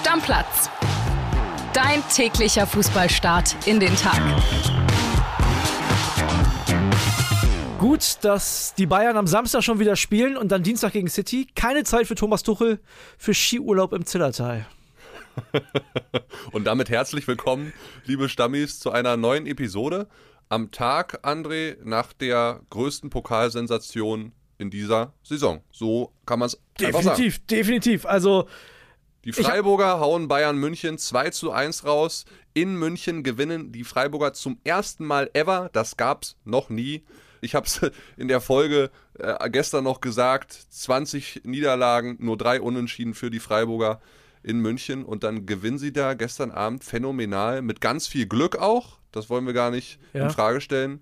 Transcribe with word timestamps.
Stammplatz. 0.00 0.70
Dein 1.74 2.02
täglicher 2.08 2.66
Fußballstart 2.66 3.54
in 3.66 3.80
den 3.80 3.94
Tag. 3.96 4.18
Gut, 7.78 8.16
dass 8.22 8.74
die 8.78 8.86
Bayern 8.86 9.18
am 9.18 9.26
Samstag 9.26 9.62
schon 9.62 9.78
wieder 9.78 9.96
spielen 9.96 10.38
und 10.38 10.52
dann 10.52 10.62
Dienstag 10.62 10.94
gegen 10.94 11.08
City. 11.08 11.48
Keine 11.54 11.84
Zeit 11.84 12.06
für 12.06 12.14
Thomas 12.14 12.42
Tuchel 12.42 12.80
für 13.18 13.34
Skiurlaub 13.34 13.92
im 13.92 14.06
Zillertal. 14.06 14.64
und 16.52 16.64
damit 16.64 16.88
herzlich 16.88 17.28
willkommen, 17.28 17.74
liebe 18.06 18.30
Stammis, 18.30 18.80
zu 18.80 18.92
einer 18.92 19.18
neuen 19.18 19.46
Episode 19.46 20.08
am 20.48 20.70
Tag, 20.70 21.26
André, 21.26 21.76
nach 21.84 22.14
der 22.14 22.62
größten 22.70 23.10
Pokalsensation 23.10 24.32
in 24.56 24.70
dieser 24.70 25.12
Saison. 25.22 25.60
So 25.70 26.10
kann 26.24 26.38
man 26.38 26.46
es 26.46 26.58
Definitiv, 26.80 27.34
sagen. 27.34 27.46
definitiv. 27.50 28.06
Also 28.06 28.48
die 29.24 29.32
Freiburger 29.32 30.00
hauen 30.00 30.28
Bayern 30.28 30.56
München 30.56 30.96
2 30.96 31.30
zu 31.30 31.50
1 31.52 31.84
raus. 31.84 32.24
In 32.54 32.76
München 32.76 33.22
gewinnen 33.22 33.70
die 33.70 33.84
Freiburger 33.84 34.32
zum 34.32 34.58
ersten 34.64 35.04
Mal 35.04 35.30
ever. 35.34 35.68
Das 35.72 35.96
gab 35.96 36.22
es 36.22 36.36
noch 36.44 36.70
nie. 36.70 37.04
Ich 37.42 37.54
habe 37.54 37.66
es 37.66 37.80
in 38.16 38.28
der 38.28 38.40
Folge 38.40 38.90
äh, 39.18 39.50
gestern 39.50 39.84
noch 39.84 40.00
gesagt: 40.00 40.52
20 40.52 41.42
Niederlagen, 41.44 42.16
nur 42.20 42.36
drei 42.36 42.60
Unentschieden 42.60 43.14
für 43.14 43.30
die 43.30 43.40
Freiburger 43.40 44.00
in 44.42 44.60
München. 44.60 45.04
Und 45.04 45.22
dann 45.22 45.44
gewinnen 45.44 45.78
sie 45.78 45.92
da 45.92 46.14
gestern 46.14 46.50
Abend 46.50 46.82
phänomenal, 46.82 47.60
mit 47.60 47.80
ganz 47.80 48.06
viel 48.06 48.26
Glück 48.26 48.56
auch. 48.56 48.98
Das 49.12 49.28
wollen 49.28 49.46
wir 49.46 49.52
gar 49.52 49.70
nicht 49.70 49.98
ja. 50.14 50.24
in 50.24 50.30
Frage 50.30 50.60
stellen 50.60 51.00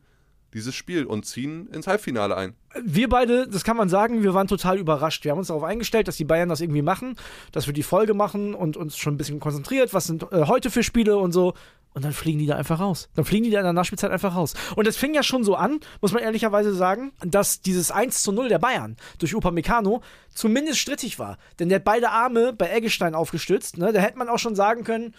dieses 0.54 0.74
Spiel 0.74 1.04
und 1.04 1.26
ziehen 1.26 1.66
ins 1.68 1.86
Halbfinale 1.86 2.36
ein. 2.36 2.54
Wir 2.82 3.08
beide, 3.08 3.48
das 3.48 3.64
kann 3.64 3.76
man 3.76 3.88
sagen, 3.88 4.22
wir 4.22 4.34
waren 4.34 4.46
total 4.46 4.78
überrascht. 4.78 5.24
Wir 5.24 5.32
haben 5.32 5.38
uns 5.38 5.48
darauf 5.48 5.64
eingestellt, 5.64 6.08
dass 6.08 6.16
die 6.16 6.24
Bayern 6.24 6.48
das 6.48 6.60
irgendwie 6.60 6.82
machen, 6.82 7.16
dass 7.52 7.66
wir 7.66 7.74
die 7.74 7.82
Folge 7.82 8.14
machen 8.14 8.54
und 8.54 8.76
uns 8.76 8.96
schon 8.96 9.14
ein 9.14 9.16
bisschen 9.18 9.40
konzentriert, 9.40 9.92
was 9.94 10.06
sind 10.06 10.24
äh, 10.32 10.46
heute 10.46 10.70
für 10.70 10.82
Spiele 10.82 11.16
und 11.18 11.32
so. 11.32 11.54
Und 11.94 12.04
dann 12.04 12.12
fliegen 12.12 12.38
die 12.38 12.46
da 12.46 12.54
einfach 12.54 12.78
raus. 12.80 13.08
Dann 13.14 13.24
fliegen 13.24 13.44
die 13.44 13.50
da 13.50 13.58
in 13.58 13.64
der 13.64 13.72
Nachspielzeit 13.72 14.10
einfach 14.10 14.36
raus. 14.36 14.54
Und 14.76 14.86
es 14.86 14.96
fing 14.96 15.14
ja 15.14 15.22
schon 15.22 15.42
so 15.42 15.56
an, 15.56 15.80
muss 16.00 16.12
man 16.12 16.22
ehrlicherweise 16.22 16.72
sagen, 16.72 17.12
dass 17.24 17.60
dieses 17.60 17.90
1 17.90 18.22
zu 18.22 18.30
0 18.30 18.48
der 18.48 18.58
Bayern 18.58 18.96
durch 19.18 19.34
Upamecano 19.34 20.02
zumindest 20.32 20.78
strittig 20.78 21.18
war. 21.18 21.38
Denn 21.58 21.68
der 21.70 21.76
hat 21.76 21.84
beide 21.84 22.10
Arme 22.10 22.52
bei 22.52 22.70
Eggestein 22.70 23.14
aufgestützt. 23.14 23.78
Ne? 23.78 23.92
Da 23.92 24.00
hätte 24.00 24.18
man 24.18 24.28
auch 24.28 24.38
schon 24.38 24.54
sagen 24.54 24.84
können, 24.84 25.14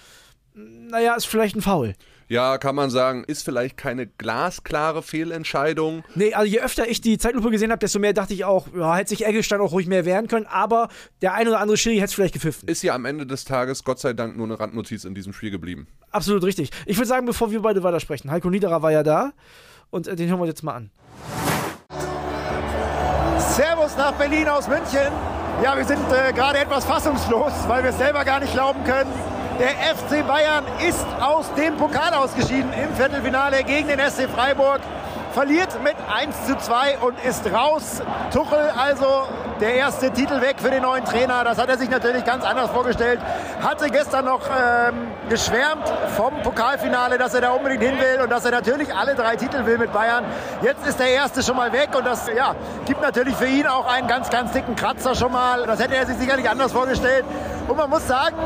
naja, 0.54 1.16
ist 1.16 1.26
vielleicht 1.26 1.56
ein 1.56 1.62
Foul. 1.62 1.96
Ja, 2.30 2.60
kann 2.60 2.76
man 2.76 2.92
sagen, 2.92 3.24
ist 3.26 3.44
vielleicht 3.44 3.76
keine 3.76 4.06
glasklare 4.06 5.02
Fehlentscheidung. 5.02 6.04
Nee, 6.14 6.36
also 6.36 6.46
je 6.46 6.60
öfter 6.60 6.88
ich 6.88 7.02
die 7.02 7.18
Zeitlupe 7.18 7.50
gesehen 7.50 7.72
habe, 7.72 7.80
desto 7.80 7.98
mehr 7.98 8.14
dachte 8.14 8.36
ich 8.36 8.46
auch, 8.46 8.68
ja, 8.76 8.96
hätte 8.96 9.10
sich 9.10 9.26
Eggestein 9.26 9.60
auch 9.62 9.72
ruhig 9.72 9.88
mehr 9.88 10.06
wehren 10.06 10.28
können, 10.28 10.46
aber 10.46 10.90
der 11.24 11.34
ein 11.34 11.48
oder 11.48 11.60
andere 11.60 11.76
Schiri 11.76 11.96
hätte 11.96 12.06
es 12.06 12.14
vielleicht 12.14 12.36
gepfiffen. 12.36 12.70
Ist 12.70 12.84
ja 12.84 12.94
am 12.94 13.06
Ende 13.06 13.26
des 13.26 13.46
Tages 13.46 13.84
Gott 13.84 14.00
sei 14.00 14.14
Dank 14.14 14.38
nur 14.38 14.46
eine 14.46 14.60
Randnotiz 14.60 15.06
in 15.06 15.16
diesem 15.16 15.34
Spiel 15.34 15.50
geblieben. 15.50 15.88
Absolut 16.12 16.44
richtig. 16.44 16.70
Ich 16.86 16.98
würde 16.98 17.08
sagen, 17.08 17.26
bevor 17.26 17.50
wir 17.50 17.64
beide 17.64 17.82
weitersprechen, 17.82 18.30
Heiko 18.30 18.52
Niederer 18.52 18.84
war 18.84 18.92
ja 18.92 19.02
da 19.02 19.32
und 19.90 20.08
äh, 20.08 20.16
den 20.16 20.30
hören 20.30 20.38
wir 20.38 20.44
uns 20.44 20.50
jetzt 20.50 20.62
mal 20.62 20.76
an. 20.76 20.92
Servus 23.40 23.98
nach 23.98 24.12
Berlin 24.12 24.48
aus 24.48 24.68
München. 24.68 25.12
Ja, 25.64 25.76
wir 25.76 25.84
sind 25.84 26.00
äh, 26.12 26.32
gerade 26.32 26.60
etwas 26.60 26.86
fassungslos, 26.86 27.54
weil 27.68 27.82
wir 27.82 27.90
es 27.90 27.98
selber 27.98 28.24
gar 28.24 28.40
nicht 28.40 28.54
glauben 28.54 28.84
können. 28.84 29.10
Der 29.60 29.72
FC 29.94 30.26
Bayern 30.26 30.64
ist 30.88 31.06
aus 31.20 31.54
dem 31.56 31.76
Pokal 31.76 32.14
ausgeschieden 32.14 32.72
im 32.72 32.96
Viertelfinale 32.96 33.62
gegen 33.66 33.90
den 33.90 34.00
SC 34.00 34.30
Freiburg. 34.30 34.80
Verliert 35.34 35.84
mit 35.84 35.96
1 36.10 36.46
zu 36.46 36.58
2 36.58 37.00
und 37.00 37.22
ist 37.26 37.46
raus. 37.52 38.02
Tuchel 38.34 38.72
also 38.78 39.28
der 39.60 39.76
erste 39.76 40.12
Titel 40.12 40.40
weg 40.40 40.56
für 40.60 40.72
den 40.72 40.84
neuen 40.84 41.04
Trainer. 41.04 41.44
Das 41.44 41.58
hat 41.58 41.68
er 41.68 41.78
sich 41.78 41.90
natürlich 41.90 42.24
ganz 42.24 42.46
anders 42.46 42.70
vorgestellt. 42.70 43.20
Hatte 43.62 43.90
gestern 43.90 44.26
noch 44.26 44.40
ähm, 44.48 45.10
geschwärmt 45.28 45.92
vom 46.16 46.42
Pokalfinale, 46.42 47.18
dass 47.18 47.34
er 47.34 47.42
da 47.42 47.52
unbedingt 47.52 47.84
hin 47.84 48.00
will 48.00 48.22
und 48.24 48.32
dass 48.32 48.46
er 48.46 48.52
natürlich 48.52 48.96
alle 48.96 49.14
drei 49.14 49.36
Titel 49.36 49.66
will 49.66 49.78
mit 49.78 49.92
Bayern. 49.92 50.24
Jetzt 50.62 50.88
ist 50.88 51.02
der 51.02 51.10
erste 51.10 51.44
schon 51.44 51.58
mal 51.58 51.74
weg 51.74 51.90
und 51.98 52.06
das 52.06 52.30
ja, 52.34 52.56
gibt 52.86 53.02
natürlich 53.02 53.36
für 53.36 53.48
ihn 53.48 53.68
auch 53.68 53.92
einen 53.94 54.08
ganz, 54.08 54.30
ganz 54.30 54.54
dicken 54.54 54.78
Kratzer 54.78 55.16
schon 55.16 55.34
mal. 55.34 55.66
Das 55.68 55.82
hätte 55.82 55.98
er 55.98 56.06
sich 56.06 56.18
sicherlich 56.18 56.50
anders 56.50 56.72
vorgestellt. 56.72 57.26
Und 57.68 57.76
man 57.76 57.90
muss 57.90 58.08
sagen, 58.08 58.38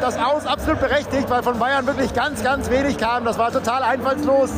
das 0.00 0.16
Aus 0.16 0.46
absolut 0.46 0.80
berechtigt, 0.80 1.28
weil 1.28 1.42
von 1.42 1.58
Bayern 1.58 1.86
wirklich 1.86 2.14
ganz, 2.14 2.42
ganz 2.42 2.70
wenig 2.70 2.98
kam. 2.98 3.24
Das 3.24 3.38
war 3.38 3.52
total 3.52 3.82
einfallslos, 3.82 4.50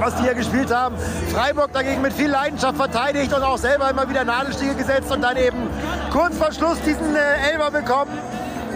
was 0.00 0.14
die 0.16 0.22
hier 0.22 0.34
gespielt 0.34 0.74
haben. 0.74 0.96
Freiburg 1.32 1.72
dagegen 1.72 2.02
mit 2.02 2.12
viel 2.12 2.28
Leidenschaft 2.28 2.76
verteidigt 2.76 3.32
und 3.32 3.42
auch 3.42 3.58
selber 3.58 3.90
immer 3.90 4.08
wieder 4.08 4.24
Nadelstiege 4.24 4.74
gesetzt 4.74 5.10
und 5.12 5.22
dann 5.22 5.36
eben 5.36 5.68
kurz 6.12 6.36
vor 6.36 6.52
Schluss 6.52 6.80
diesen 6.82 7.14
äh, 7.14 7.52
Elber 7.52 7.70
bekommen 7.70 8.10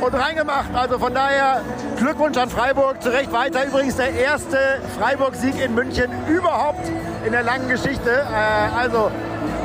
und 0.01 0.15
reingemacht. 0.15 0.75
Also 0.75 0.99
von 0.99 1.15
daher 1.15 1.61
Glückwunsch 1.97 2.37
an 2.39 2.51
Freiburg. 2.51 3.03
Zu 3.03 3.11
Recht 3.11 3.33
weiter. 3.33 3.65
Übrigens 3.65 3.97
der 3.97 4.13
erste 4.13 4.59
Freiburg-Sieg 4.99 5.61
in 5.61 5.75
München 5.75 6.11
überhaupt 6.29 6.87
in 7.25 7.33
der 7.33 7.43
langen 7.43 7.69
Geschichte. 7.69 8.11
Äh, 8.11 8.79
also 8.79 9.11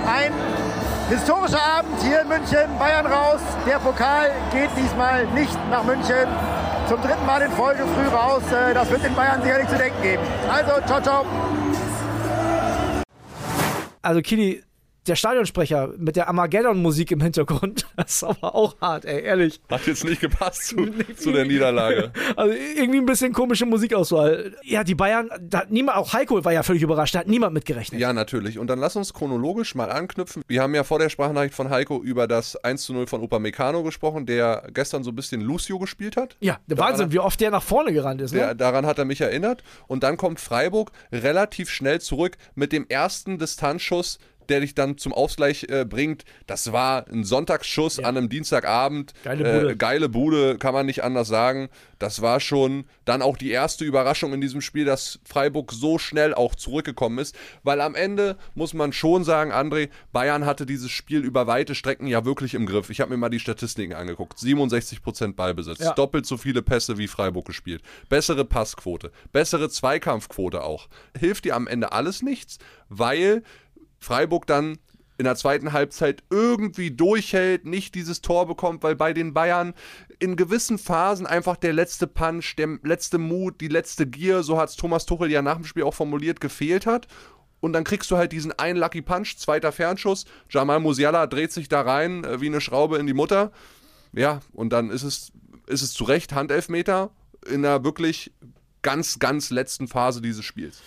ein 0.07 0.31
Historischer 1.09 1.59
Abend 1.59 1.99
hier 2.03 2.21
in 2.21 2.27
München, 2.27 2.77
Bayern 2.77 3.07
raus. 3.07 3.41
Der 3.65 3.79
Pokal 3.79 4.31
geht 4.51 4.69
diesmal 4.77 5.25
nicht 5.33 5.57
nach 5.71 5.83
München. 5.83 6.27
Zum 6.87 7.01
dritten 7.01 7.25
Mal 7.25 7.41
in 7.41 7.51
Folge 7.53 7.79
früh 7.79 8.07
raus. 8.15 8.43
Äh, 8.51 8.75
das 8.75 8.91
wird 8.91 9.03
den 9.03 9.15
Bayern 9.15 9.41
sicherlich 9.41 9.67
zu 9.67 9.77
denken 9.77 9.99
geben. 10.03 10.23
Also, 10.47 10.85
ciao, 10.85 11.01
ciao. 11.01 11.25
Also, 14.03 14.21
Kili, 14.21 14.63
der 15.07 15.15
Stadionsprecher 15.15 15.93
mit 15.97 16.15
der 16.15 16.27
Armageddon-Musik 16.27 17.11
im 17.11 17.21
Hintergrund, 17.21 17.85
das 17.95 18.15
ist 18.15 18.23
aber 18.23 18.55
auch 18.55 18.79
hart, 18.81 19.05
ey, 19.05 19.23
ehrlich. 19.23 19.61
Hat 19.69 19.85
jetzt 19.87 20.03
nicht 20.03 20.21
gepasst 20.21 20.67
zu, 20.67 20.87
zu 21.17 21.31
der 21.31 21.45
Niederlage. 21.45 22.11
Also 22.35 22.53
irgendwie 22.75 22.99
ein 22.99 23.05
bisschen 23.05 23.33
komische 23.33 23.65
Musikauswahl. 23.65 24.55
Ja, 24.63 24.83
die 24.83 24.95
Bayern, 24.95 25.29
da 25.41 25.59
hat 25.59 25.71
niemand, 25.71 25.97
auch 25.97 26.13
Heiko 26.13 26.43
war 26.43 26.53
ja 26.53 26.63
völlig 26.63 26.83
überrascht, 26.83 27.15
da 27.15 27.19
hat 27.19 27.27
niemand 27.27 27.53
mitgerechnet. 27.53 27.99
Ja, 27.99 28.13
natürlich. 28.13 28.59
Und 28.59 28.67
dann 28.67 28.79
lass 28.79 28.95
uns 28.95 29.13
chronologisch 29.13 29.75
mal 29.75 29.91
anknüpfen. 29.91 30.43
Wir 30.47 30.61
haben 30.61 30.75
ja 30.75 30.83
vor 30.83 30.99
der 30.99 31.09
Sprachnachricht 31.09 31.53
von 31.53 31.69
Heiko 31.69 32.01
über 32.01 32.27
das 32.27 32.55
1 32.57 32.83
zu 32.83 32.93
0 32.93 33.07
von 33.07 33.21
Opa 33.21 33.39
Meccano 33.39 33.83
gesprochen, 33.83 34.25
der 34.25 34.67
gestern 34.73 35.03
so 35.03 35.11
ein 35.11 35.15
bisschen 35.15 35.41
Lucio 35.41 35.79
gespielt 35.79 36.17
hat. 36.17 36.35
Ja, 36.39 36.59
der 36.67 36.77
daran 36.77 36.93
Wahnsinn, 36.93 37.11
wie 37.11 37.19
oft 37.19 37.39
der 37.39 37.51
nach 37.51 37.63
vorne 37.63 37.93
gerannt 37.93 38.21
ist. 38.21 38.33
Ne? 38.33 38.39
Der, 38.39 38.55
daran 38.55 38.85
hat 38.85 38.97
er 38.99 39.05
mich 39.05 39.21
erinnert. 39.21 39.63
Und 39.87 40.03
dann 40.03 40.17
kommt 40.17 40.39
Freiburg 40.39 40.91
relativ 41.11 41.69
schnell 41.69 42.01
zurück 42.01 42.37
mit 42.55 42.71
dem 42.71 42.85
ersten 42.87 43.37
Distanzschuss 43.37 44.19
der 44.49 44.61
dich 44.61 44.75
dann 44.75 44.97
zum 44.97 45.13
Ausgleich 45.13 45.67
äh, 45.69 45.85
bringt. 45.85 46.25
Das 46.47 46.71
war 46.71 47.07
ein 47.07 47.23
Sonntagsschuss 47.23 47.97
ja. 47.97 48.05
an 48.05 48.17
einem 48.17 48.29
Dienstagabend. 48.29 49.13
Geile 49.23 49.43
Bude. 49.43 49.71
Äh, 49.71 49.75
geile 49.75 50.09
Bude, 50.09 50.57
kann 50.57 50.73
man 50.73 50.85
nicht 50.85 51.03
anders 51.03 51.27
sagen. 51.27 51.69
Das 51.99 52.21
war 52.21 52.39
schon 52.39 52.85
dann 53.03 53.21
auch 53.21 53.35
die 53.35 53.51
erste 53.51 53.83
Überraschung 53.83 54.33
in 54.33 54.39
diesem 54.39 54.61
Spiel, 54.61 54.85
dass 54.85 55.19
Freiburg 55.25 55.73
so 55.73 55.97
schnell 55.97 56.33
auch 56.33 56.55
zurückgekommen 56.55 57.19
ist. 57.19 57.35
Weil 57.63 57.81
am 57.81 57.93
Ende 57.93 58.37
muss 58.55 58.73
man 58.73 58.93
schon 58.93 59.23
sagen, 59.23 59.51
André, 59.51 59.89
Bayern 60.13 60.45
hatte 60.45 60.65
dieses 60.65 60.91
Spiel 60.91 61.19
über 61.19 61.45
weite 61.45 61.75
Strecken 61.75 62.07
ja 62.07 62.23
wirklich 62.25 62.53
im 62.53 62.65
Griff. 62.65 62.89
Ich 62.89 63.01
habe 63.01 63.11
mir 63.11 63.17
mal 63.17 63.29
die 63.29 63.39
Statistiken 63.39 63.93
angeguckt. 63.93 64.37
67% 64.37 65.35
Ballbesitz, 65.35 65.79
ja. 65.79 65.93
doppelt 65.93 66.25
so 66.25 66.37
viele 66.37 66.61
Pässe 66.61 66.97
wie 66.97 67.07
Freiburg 67.07 67.45
gespielt. 67.45 67.81
Bessere 68.07 68.45
Passquote, 68.45 69.11
bessere 69.33 69.69
Zweikampfquote 69.69 70.63
auch. 70.63 70.87
Hilft 71.17 71.45
dir 71.45 71.55
am 71.55 71.67
Ende 71.67 71.91
alles 71.91 72.21
nichts, 72.21 72.59
weil 72.87 73.43
Freiburg 73.99 74.47
dann 74.47 74.77
in 75.19 75.25
der 75.25 75.35
zweiten 75.35 75.73
Halbzeit 75.73 76.23
irgendwie 76.29 76.91
durchhält, 76.91 77.65
nicht 77.65 77.93
dieses 77.93 78.21
Tor 78.21 78.47
bekommt, 78.47 78.83
weil 78.83 78.95
bei 78.95 79.11
den 79.11 79.33
Bayern 79.33 79.73
in 80.17 80.37
gewissen 80.37 80.77
Phasen 80.77 81.27
einfach 81.27 81.57
der 81.57 81.73
letzte 81.73 82.07
Punch, 82.07 82.55
der 82.57 82.79
letzte 82.83 83.17
Mut, 83.17 83.59
die 83.59 83.67
letzte 83.67 84.07
Gier, 84.07 84.43
so 84.43 84.57
hat 84.57 84.69
es 84.69 84.77
Thomas 84.77 85.05
Tuchel 85.05 85.29
ja 85.29 85.41
nach 85.41 85.57
dem 85.57 85.65
Spiel 85.65 85.83
auch 85.83 85.93
formuliert, 85.93 86.39
gefehlt 86.39 86.85
hat. 86.85 87.07
Und 87.59 87.73
dann 87.73 87.83
kriegst 87.83 88.09
du 88.09 88.15
halt 88.15 88.31
diesen 88.31 88.57
einen 88.57 88.79
Lucky 88.79 89.01
Punch, 89.01 89.35
zweiter 89.37 89.73
Fernschuss. 89.73 90.23
Jamal 90.49 90.79
Musiala 90.79 91.27
dreht 91.27 91.51
sich 91.51 91.67
da 91.67 91.81
rein 91.81 92.23
äh, 92.23 92.39
wie 92.39 92.47
eine 92.47 92.61
Schraube 92.61 92.97
in 92.97 93.05
die 93.05 93.13
Mutter. 93.13 93.51
Ja, 94.13 94.39
und 94.53 94.71
dann 94.71 94.89
ist 94.89 95.03
es, 95.03 95.33
ist 95.67 95.81
es 95.81 95.91
zu 95.91 96.05
Recht 96.05 96.33
Handelfmeter 96.33 97.11
in 97.45 97.63
der 97.63 97.83
wirklich 97.83 98.31
ganz, 98.81 99.19
ganz 99.19 99.49
letzten 99.49 99.89
Phase 99.89 100.21
dieses 100.21 100.45
Spiels 100.45 100.81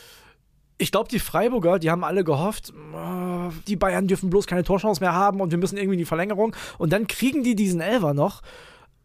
ich 0.83 0.91
glaube, 0.91 1.09
die 1.09 1.21
Freiburger, 1.21 1.79
die 1.79 1.93
haben 1.93 2.03
alle 2.03 2.25
gehofft, 2.25 2.73
oh, 2.93 3.53
die 3.69 3.77
Bayern 3.77 4.09
dürfen 4.09 4.31
bloß 4.31 4.49
keine 4.49 4.65
Torchance 4.65 5.01
mehr 5.01 5.13
haben 5.13 5.41
und 5.41 5.53
wir 5.53 5.59
müssen 5.59 5.77
irgendwie 5.77 5.95
in 5.95 6.01
die 6.01 6.05
Verlängerung. 6.05 6.57
Und 6.77 6.93
dann 6.93 7.07
kriegen 7.07 7.45
die 7.45 7.55
diesen 7.55 7.81
Elver 7.81 8.15
noch. 8.15 8.43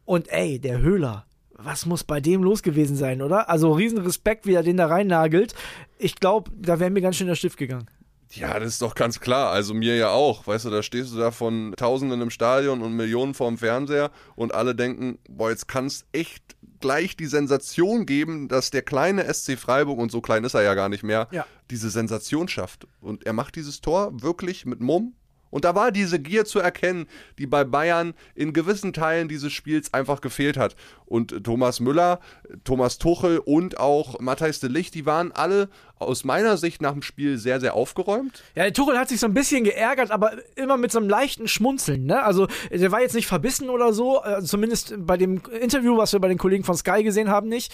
Und 0.03 0.27
ey, 0.31 0.57
der 0.57 0.79
Höhler, 0.79 1.25
was 1.51 1.85
muss 1.85 2.03
bei 2.03 2.19
dem 2.19 2.41
los 2.41 2.63
gewesen 2.63 2.95
sein, 2.95 3.21
oder? 3.21 3.47
Also 3.47 3.74
riesen 3.74 4.00
Respekt, 4.00 4.47
wie 4.47 4.56
er 4.56 4.63
den 4.63 4.77
da 4.77 4.88
rein 4.88 5.06
nagelt. 5.06 5.53
Ich 6.00 6.15
glaube, 6.15 6.50
da 6.56 6.79
wäre 6.79 6.89
mir 6.89 7.01
ganz 7.01 7.18
schön 7.18 7.27
der 7.27 7.35
Stift 7.35 7.57
gegangen. 7.57 7.88
Ja, 8.31 8.59
das 8.59 8.69
ist 8.69 8.81
doch 8.81 8.95
ganz 8.95 9.19
klar. 9.19 9.51
Also 9.51 9.75
mir 9.75 9.95
ja 9.95 10.09
auch. 10.09 10.47
Weißt 10.47 10.65
du, 10.65 10.71
da 10.71 10.81
stehst 10.81 11.13
du 11.13 11.18
da 11.18 11.30
von 11.30 11.73
Tausenden 11.77 12.21
im 12.21 12.31
Stadion 12.31 12.81
und 12.81 12.94
Millionen 12.94 13.35
vorm 13.35 13.59
Fernseher 13.59 14.09
und 14.35 14.53
alle 14.56 14.73
denken, 14.73 15.19
boah, 15.30 15.51
jetzt 15.51 15.68
kann 15.68 15.85
es 15.85 16.06
echt 16.12 16.56
gleich 16.79 17.15
die 17.15 17.25
Sensation 17.25 18.06
geben, 18.06 18.47
dass 18.47 18.71
der 18.71 18.81
kleine 18.81 19.31
SC 19.33 19.57
Freiburg, 19.57 20.00
und 20.00 20.12
so 20.12 20.21
klein 20.21 20.44
ist 20.44 20.53
er 20.53 20.62
ja 20.62 20.74
gar 20.74 20.89
nicht 20.89 21.03
mehr, 21.03 21.27
ja. 21.31 21.45
diese 21.69 21.89
Sensation 21.89 22.47
schafft. 22.47 22.88
Und 23.01 23.25
er 23.25 23.33
macht 23.33 23.56
dieses 23.56 23.81
Tor 23.81 24.21
wirklich 24.21 24.65
mit 24.65 24.79
Mumm 24.79 25.13
Und 25.49 25.65
da 25.65 25.75
war 25.75 25.91
diese 25.91 26.19
Gier 26.19 26.45
zu 26.45 26.59
erkennen, 26.59 27.07
die 27.38 27.47
bei 27.47 27.63
Bayern 27.63 28.13
in 28.35 28.53
gewissen 28.53 28.94
Teilen 28.94 29.27
dieses 29.27 29.53
Spiels 29.53 29.94
einfach 29.94 30.21
gefehlt 30.21 30.57
hat. 30.57 30.75
Und 31.05 31.44
Thomas 31.44 31.79
Müller, 31.79 32.19
Thomas 32.63 32.97
Tuchel 32.97 33.39
und 33.39 33.79
auch 33.79 34.19
Matthijs 34.19 34.59
de 34.59 34.69
Licht, 34.69 34.94
die 34.95 35.05
waren 35.05 35.31
alle 35.31 35.69
aus 35.99 36.23
meiner 36.23 36.57
Sicht 36.57 36.81
nach 36.81 36.94
dem 36.94 37.01
Spiel 37.01 37.38
sehr, 37.38 37.59
sehr 37.59 37.73
aufgeräumt. 37.73 38.44
Ja, 38.55 38.69
Tuchel 38.71 38.97
hat 38.97 39.09
sich 39.09 39.19
so 39.19 39.27
ein 39.27 39.33
bisschen 39.33 39.63
geärgert, 39.63 40.11
aber 40.11 40.33
immer 40.55 40.77
mit 40.77 40.91
so 40.91 40.99
einem 40.99 41.09
leichten 41.09 41.47
Schmunzeln. 41.47 42.05
Ne? 42.05 42.21
Also 42.21 42.47
der 42.71 42.91
war 42.91 43.01
jetzt 43.01 43.15
nicht 43.15 43.27
verbissen 43.27 43.69
oder 43.69 43.94
so, 43.94 44.19
also 44.21 44.45
zumindest 44.45 44.95
bei 44.97 45.17
dem 45.17 45.41
Interview, 45.61 45.97
was 45.97 46.13
wir 46.13 46.19
bei 46.19 46.27
den 46.27 46.38
Kollegen 46.38 46.63
von 46.63 46.75
Sky 46.75 47.03
gesehen 47.03 47.29
haben, 47.29 47.47
nicht 47.47 47.73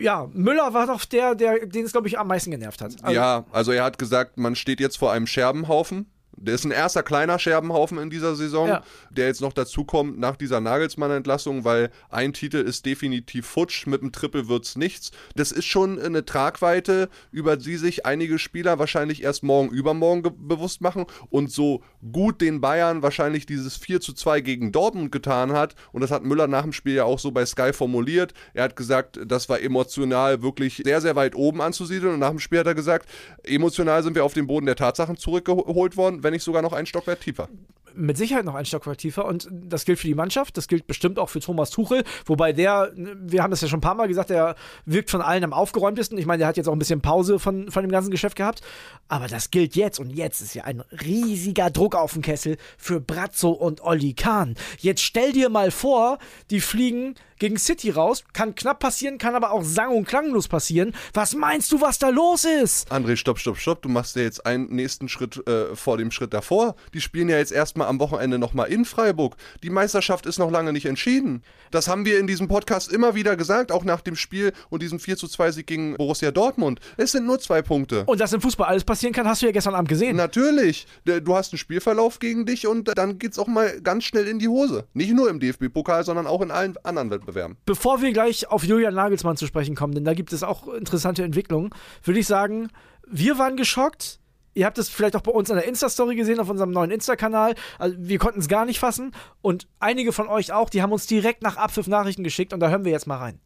ja, 0.00 0.28
Müller 0.32 0.72
war 0.74 0.86
doch 0.86 1.04
der, 1.04 1.34
der 1.34 1.66
den 1.66 1.84
es, 1.84 1.92
glaube 1.92 2.08
ich, 2.08 2.18
am 2.18 2.28
meisten 2.28 2.50
genervt 2.50 2.80
hat. 2.80 2.96
Also 3.02 3.14
ja, 3.14 3.44
also 3.52 3.72
er 3.72 3.84
hat 3.84 3.98
gesagt, 3.98 4.38
man 4.38 4.56
steht 4.56 4.80
jetzt 4.80 4.96
vor 4.96 5.12
einem 5.12 5.26
Scherbenhaufen. 5.26 6.06
Der 6.44 6.54
ist 6.54 6.64
ein 6.64 6.70
erster 6.70 7.02
kleiner 7.02 7.38
Scherbenhaufen 7.38 7.98
in 7.98 8.10
dieser 8.10 8.34
Saison, 8.34 8.68
ja. 8.68 8.82
der 9.10 9.26
jetzt 9.26 9.40
noch 9.40 9.52
dazukommt 9.52 10.18
nach 10.18 10.36
dieser 10.36 10.60
Nagelsmann-Entlassung, 10.60 11.64
weil 11.64 11.90
ein 12.10 12.32
Titel 12.32 12.58
ist 12.58 12.84
definitiv 12.86 13.46
futsch, 13.46 13.86
mit 13.86 14.02
dem 14.02 14.12
Triple 14.12 14.48
wird 14.48 14.64
es 14.64 14.76
nichts. 14.76 15.10
Das 15.36 15.52
ist 15.52 15.66
schon 15.66 16.00
eine 16.00 16.24
Tragweite, 16.24 17.08
über 17.30 17.56
die 17.56 17.76
sich 17.76 18.06
einige 18.06 18.38
Spieler 18.38 18.78
wahrscheinlich 18.78 19.22
erst 19.22 19.42
morgen, 19.42 19.70
übermorgen 19.70 20.22
bewusst 20.48 20.80
machen 20.80 21.06
und 21.30 21.50
so 21.50 21.82
gut 22.12 22.40
den 22.40 22.60
Bayern 22.60 23.02
wahrscheinlich 23.02 23.46
dieses 23.46 23.76
4 23.76 24.00
zu 24.00 24.12
2 24.12 24.40
gegen 24.40 24.72
Dortmund 24.72 25.12
getan 25.12 25.52
hat, 25.52 25.74
und 25.92 26.00
das 26.00 26.10
hat 26.10 26.24
Müller 26.24 26.46
nach 26.46 26.62
dem 26.62 26.72
Spiel 26.72 26.94
ja 26.94 27.04
auch 27.04 27.18
so 27.18 27.30
bei 27.30 27.46
Sky 27.46 27.72
formuliert, 27.72 28.34
er 28.54 28.64
hat 28.64 28.76
gesagt, 28.76 29.20
das 29.24 29.48
war 29.48 29.60
emotional 29.60 30.42
wirklich 30.42 30.82
sehr, 30.84 31.00
sehr 31.00 31.16
weit 31.16 31.34
oben 31.34 31.60
anzusiedeln 31.60 32.14
und 32.14 32.20
nach 32.20 32.30
dem 32.30 32.38
Spiel 32.38 32.58
hat 32.58 32.66
er 32.66 32.74
gesagt, 32.74 33.08
emotional 33.44 34.02
sind 34.02 34.14
wir 34.14 34.24
auf 34.24 34.34
den 34.34 34.46
Boden 34.46 34.66
der 34.66 34.76
Tatsachen 34.76 35.16
zurückgeholt 35.16 35.96
worden, 35.96 36.22
wenn 36.22 36.31
nicht 36.32 36.42
sogar 36.42 36.62
noch 36.62 36.72
ein 36.72 36.86
Stockwerk 36.86 37.20
tiefer 37.20 37.48
mit 37.94 38.16
Sicherheit 38.16 38.44
noch 38.44 38.54
ein 38.54 38.64
Stockwerk 38.64 38.98
tiefer 38.98 39.24
und 39.24 39.48
das 39.50 39.84
gilt 39.84 39.98
für 39.98 40.06
die 40.06 40.14
Mannschaft, 40.14 40.56
das 40.56 40.68
gilt 40.68 40.86
bestimmt 40.86 41.18
auch 41.18 41.28
für 41.28 41.40
Thomas 41.40 41.70
Tuchel, 41.70 42.04
wobei 42.26 42.52
der, 42.52 42.92
wir 42.94 43.42
haben 43.42 43.50
das 43.50 43.60
ja 43.60 43.68
schon 43.68 43.78
ein 43.78 43.82
paar 43.82 43.94
Mal 43.94 44.08
gesagt, 44.08 44.30
der 44.30 44.56
wirkt 44.86 45.10
von 45.10 45.20
allen 45.20 45.44
am 45.44 45.52
aufgeräumtesten. 45.52 46.18
Ich 46.18 46.26
meine, 46.26 46.38
der 46.38 46.48
hat 46.48 46.56
jetzt 46.56 46.68
auch 46.68 46.72
ein 46.72 46.78
bisschen 46.78 47.00
Pause 47.00 47.38
von, 47.38 47.70
von 47.70 47.82
dem 47.82 47.90
ganzen 47.90 48.10
Geschäft 48.10 48.36
gehabt, 48.36 48.60
aber 49.08 49.28
das 49.28 49.50
gilt 49.50 49.76
jetzt 49.76 49.98
und 49.98 50.10
jetzt 50.10 50.40
ist 50.40 50.54
ja 50.54 50.64
ein 50.64 50.82
riesiger 51.04 51.70
Druck 51.70 51.94
auf 51.94 52.12
dem 52.12 52.22
Kessel 52.22 52.56
für 52.76 53.00
Brazzo 53.00 53.50
und 53.50 53.82
Olli 53.82 54.14
Kahn. 54.14 54.54
Jetzt 54.78 55.02
stell 55.02 55.32
dir 55.32 55.48
mal 55.48 55.70
vor, 55.70 56.18
die 56.50 56.60
fliegen 56.60 57.14
gegen 57.42 57.58
City 57.58 57.90
raus. 57.90 58.22
Kann 58.32 58.54
knapp 58.54 58.78
passieren, 58.78 59.18
kann 59.18 59.34
aber 59.34 59.50
auch 59.50 59.64
sang- 59.64 59.96
und 59.96 60.06
klanglos 60.06 60.46
passieren. 60.46 60.94
Was 61.12 61.34
meinst 61.34 61.72
du, 61.72 61.80
was 61.80 61.98
da 61.98 62.08
los 62.08 62.44
ist? 62.44 62.90
André, 62.92 63.16
stopp, 63.16 63.40
stopp, 63.40 63.58
stopp. 63.58 63.82
Du 63.82 63.88
machst 63.88 64.14
ja 64.14 64.22
jetzt 64.22 64.46
einen 64.46 64.68
nächsten 64.68 65.08
Schritt 65.08 65.44
äh, 65.48 65.74
vor 65.74 65.98
dem 65.98 66.12
Schritt 66.12 66.32
davor. 66.32 66.76
Die 66.94 67.00
spielen 67.00 67.28
ja 67.28 67.38
jetzt 67.38 67.50
erstmal 67.50 67.88
am 67.88 67.98
Wochenende 67.98 68.38
nochmal 68.38 68.70
in 68.70 68.84
Freiburg. 68.84 69.34
Die 69.64 69.70
Meisterschaft 69.70 70.24
ist 70.26 70.38
noch 70.38 70.52
lange 70.52 70.72
nicht 70.72 70.86
entschieden. 70.86 71.42
Das 71.72 71.88
haben 71.88 72.04
wir 72.04 72.20
in 72.20 72.28
diesem 72.28 72.46
Podcast 72.46 72.92
immer 72.92 73.16
wieder 73.16 73.34
gesagt, 73.34 73.72
auch 73.72 73.82
nach 73.82 74.02
dem 74.02 74.14
Spiel 74.14 74.52
und 74.70 74.80
diesem 74.80 75.00
4 75.00 75.16
zu 75.16 75.26
2 75.26 75.50
Sieg 75.50 75.66
gegen 75.66 75.96
Borussia 75.96 76.30
Dortmund. 76.30 76.78
Es 76.96 77.10
sind 77.10 77.26
nur 77.26 77.40
zwei 77.40 77.60
Punkte. 77.60 78.04
Und 78.04 78.20
dass 78.20 78.32
im 78.32 78.40
Fußball 78.40 78.68
alles 78.68 78.84
passieren 78.84 79.14
kann, 79.14 79.26
hast 79.26 79.42
du 79.42 79.46
ja 79.46 79.52
gestern 79.52 79.74
Abend 79.74 79.88
gesehen. 79.88 80.14
Natürlich. 80.14 80.86
Du 81.04 81.34
hast 81.34 81.52
einen 81.52 81.58
Spielverlauf 81.58 82.20
gegen 82.20 82.46
dich 82.46 82.68
und 82.68 82.96
dann 82.96 83.18
geht 83.18 83.32
es 83.32 83.38
auch 83.40 83.48
mal 83.48 83.80
ganz 83.80 84.04
schnell 84.04 84.28
in 84.28 84.38
die 84.38 84.48
Hose. 84.48 84.84
Nicht 84.94 85.12
nur 85.12 85.28
im 85.28 85.40
DFB-Pokal, 85.40 86.04
sondern 86.04 86.28
auch 86.28 86.40
in 86.40 86.52
allen 86.52 86.76
anderen 86.84 87.10
Wettbewerben 87.10 87.31
bewerben. 87.32 87.56
Bevor 87.66 88.02
wir 88.02 88.12
gleich 88.12 88.48
auf 88.48 88.64
Julian 88.64 88.94
Nagelsmann 88.94 89.36
zu 89.36 89.46
sprechen 89.46 89.74
kommen, 89.74 89.94
denn 89.94 90.04
da 90.04 90.14
gibt 90.14 90.32
es 90.32 90.42
auch 90.42 90.68
interessante 90.68 91.22
Entwicklungen, 91.22 91.70
würde 92.04 92.20
ich 92.20 92.26
sagen, 92.26 92.68
wir 93.06 93.38
waren 93.38 93.56
geschockt. 93.56 94.20
Ihr 94.54 94.66
habt 94.66 94.76
es 94.76 94.90
vielleicht 94.90 95.16
auch 95.16 95.22
bei 95.22 95.32
uns 95.32 95.48
in 95.48 95.56
der 95.56 95.66
Insta-Story 95.66 96.14
gesehen, 96.14 96.38
auf 96.38 96.50
unserem 96.50 96.72
neuen 96.72 96.90
Insta-Kanal. 96.90 97.54
Also 97.78 97.96
wir 97.98 98.18
konnten 98.18 98.40
es 98.40 98.48
gar 98.48 98.66
nicht 98.66 98.80
fassen. 98.80 99.12
Und 99.40 99.66
einige 99.80 100.12
von 100.12 100.28
euch 100.28 100.52
auch, 100.52 100.68
die 100.68 100.82
haben 100.82 100.92
uns 100.92 101.06
direkt 101.06 101.42
nach 101.42 101.56
Abpfiff 101.56 101.86
Nachrichten 101.86 102.22
geschickt. 102.22 102.52
Und 102.52 102.60
da 102.60 102.68
hören 102.68 102.84
wir 102.84 102.92
jetzt 102.92 103.06
mal 103.06 103.16
rein. 103.16 103.38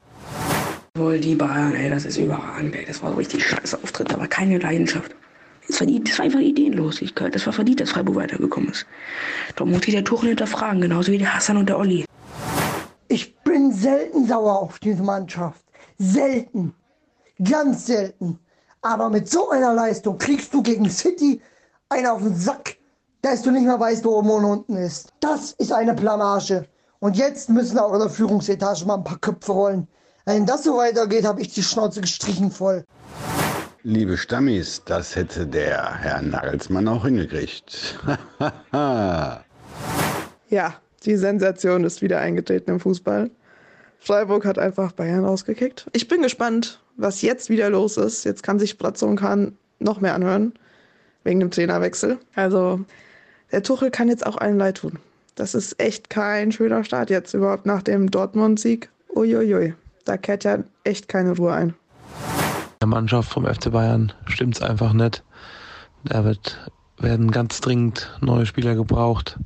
Wohl 0.96 1.20
die 1.20 1.36
Bayern, 1.36 1.74
ey, 1.74 1.90
das 1.90 2.06
ist 2.06 2.16
überragend, 2.16 2.74
ey. 2.74 2.84
Das 2.86 3.02
war 3.02 3.10
so 3.10 3.16
richtig 3.18 3.46
scheiße 3.46 3.78
Auftritt, 3.82 4.12
aber 4.12 4.26
keine 4.26 4.58
Leidenschaft. 4.58 5.14
Das 5.68 5.80
war, 5.80 5.86
das 5.86 6.18
war 6.18 6.24
einfach 6.24 6.40
Ideenlosigkeit. 6.40 7.34
Das 7.34 7.46
war 7.46 7.52
verdient, 7.52 7.80
dass 7.80 7.90
Freiburg 7.90 8.16
weitergekommen 8.16 8.70
ist. 8.70 8.86
Darum 9.54 9.72
muss 9.72 9.86
ich 9.86 9.94
der 9.94 10.04
Tuchel 10.04 10.30
hinterfragen, 10.30 10.80
genauso 10.80 11.12
wie 11.12 11.18
der 11.18 11.34
Hassan 11.34 11.56
und 11.56 11.68
der 11.68 11.78
Olli. 11.78 12.04
Ich 13.08 13.36
bin 13.42 13.72
selten 13.72 14.26
sauer 14.26 14.58
auf 14.58 14.78
diese 14.78 15.02
Mannschaft. 15.02 15.64
Selten. 15.98 16.74
Ganz 17.42 17.86
selten. 17.86 18.38
Aber 18.82 19.10
mit 19.10 19.28
so 19.28 19.50
einer 19.50 19.74
Leistung 19.74 20.18
kriegst 20.18 20.52
du 20.52 20.62
gegen 20.62 20.88
City 20.90 21.40
einen 21.88 22.06
auf 22.06 22.22
den 22.22 22.34
Sack, 22.34 22.76
dass 23.22 23.42
du 23.42 23.50
nicht 23.50 23.66
mehr 23.66 23.78
weißt, 23.78 24.04
wo 24.04 24.18
oben 24.18 24.30
und 24.30 24.44
unten 24.44 24.76
ist. 24.76 25.12
Das 25.20 25.52
ist 25.52 25.72
eine 25.72 25.94
Blamage. 25.94 26.66
Und 26.98 27.16
jetzt 27.16 27.48
müssen 27.48 27.78
auch 27.78 27.92
in 27.92 28.00
der 28.00 28.10
Führungsetage 28.10 28.84
mal 28.86 28.96
ein 28.96 29.04
paar 29.04 29.18
Köpfe 29.18 29.52
rollen. 29.52 29.88
Wenn 30.24 30.46
das 30.46 30.64
so 30.64 30.76
weitergeht, 30.76 31.24
habe 31.24 31.40
ich 31.40 31.54
die 31.54 31.62
Schnauze 31.62 32.00
gestrichen 32.00 32.50
voll. 32.50 32.84
Liebe 33.84 34.16
Stammis, 34.16 34.82
das 34.84 35.14
hätte 35.14 35.46
der 35.46 35.94
Herr 35.94 36.20
Nagelsmann 36.20 36.88
auch 36.88 37.04
hingekriegt. 37.04 38.00
ja, 38.72 39.44
die 41.04 41.16
Sensation 41.16 41.84
ist 41.84 42.02
wieder 42.02 42.20
eingetreten 42.20 42.70
im 42.70 42.80
Fußball. 42.80 43.30
Freiburg 43.98 44.44
hat 44.44 44.58
einfach 44.58 44.92
Bayern 44.92 45.24
rausgekickt. 45.24 45.86
Ich 45.92 46.08
bin 46.08 46.22
gespannt, 46.22 46.80
was 46.96 47.22
jetzt 47.22 47.50
wieder 47.50 47.70
los 47.70 47.96
ist. 47.96 48.24
Jetzt 48.24 48.42
kann 48.42 48.58
sich 48.58 48.78
Bratzo 48.78 49.06
und 49.06 49.16
Kahn 49.16 49.56
noch 49.78 50.00
mehr 50.00 50.14
anhören, 50.14 50.52
wegen 51.24 51.40
dem 51.40 51.50
Trainerwechsel. 51.50 52.18
Also, 52.34 52.80
der 53.52 53.62
Tuchel 53.62 53.90
kann 53.90 54.08
jetzt 54.08 54.26
auch 54.26 54.36
allen 54.36 54.58
leid 54.58 54.78
tun. 54.78 54.98
Das 55.34 55.54
ist 55.54 55.78
echt 55.80 56.08
kein 56.08 56.50
schöner 56.50 56.82
Start 56.84 57.10
jetzt 57.10 57.34
überhaupt 57.34 57.66
nach 57.66 57.82
dem 57.82 58.10
Dortmund-Sieg. 58.10 58.88
Uiuiui, 59.14 59.74
da 60.04 60.16
kehrt 60.16 60.44
ja 60.44 60.58
echt 60.84 61.08
keine 61.08 61.36
Ruhe 61.36 61.52
ein. 61.52 61.74
Der 62.80 62.88
Mannschaft 62.88 63.32
vom 63.32 63.44
FC 63.44 63.70
Bayern 63.70 64.12
stimmt 64.26 64.56
es 64.56 64.62
einfach 64.62 64.92
nicht. 64.92 65.22
Da 66.04 66.24
wird, 66.24 66.70
werden 66.98 67.30
ganz 67.30 67.60
dringend 67.60 68.16
neue 68.20 68.46
Spieler 68.46 68.74
gebraucht. 68.74 69.38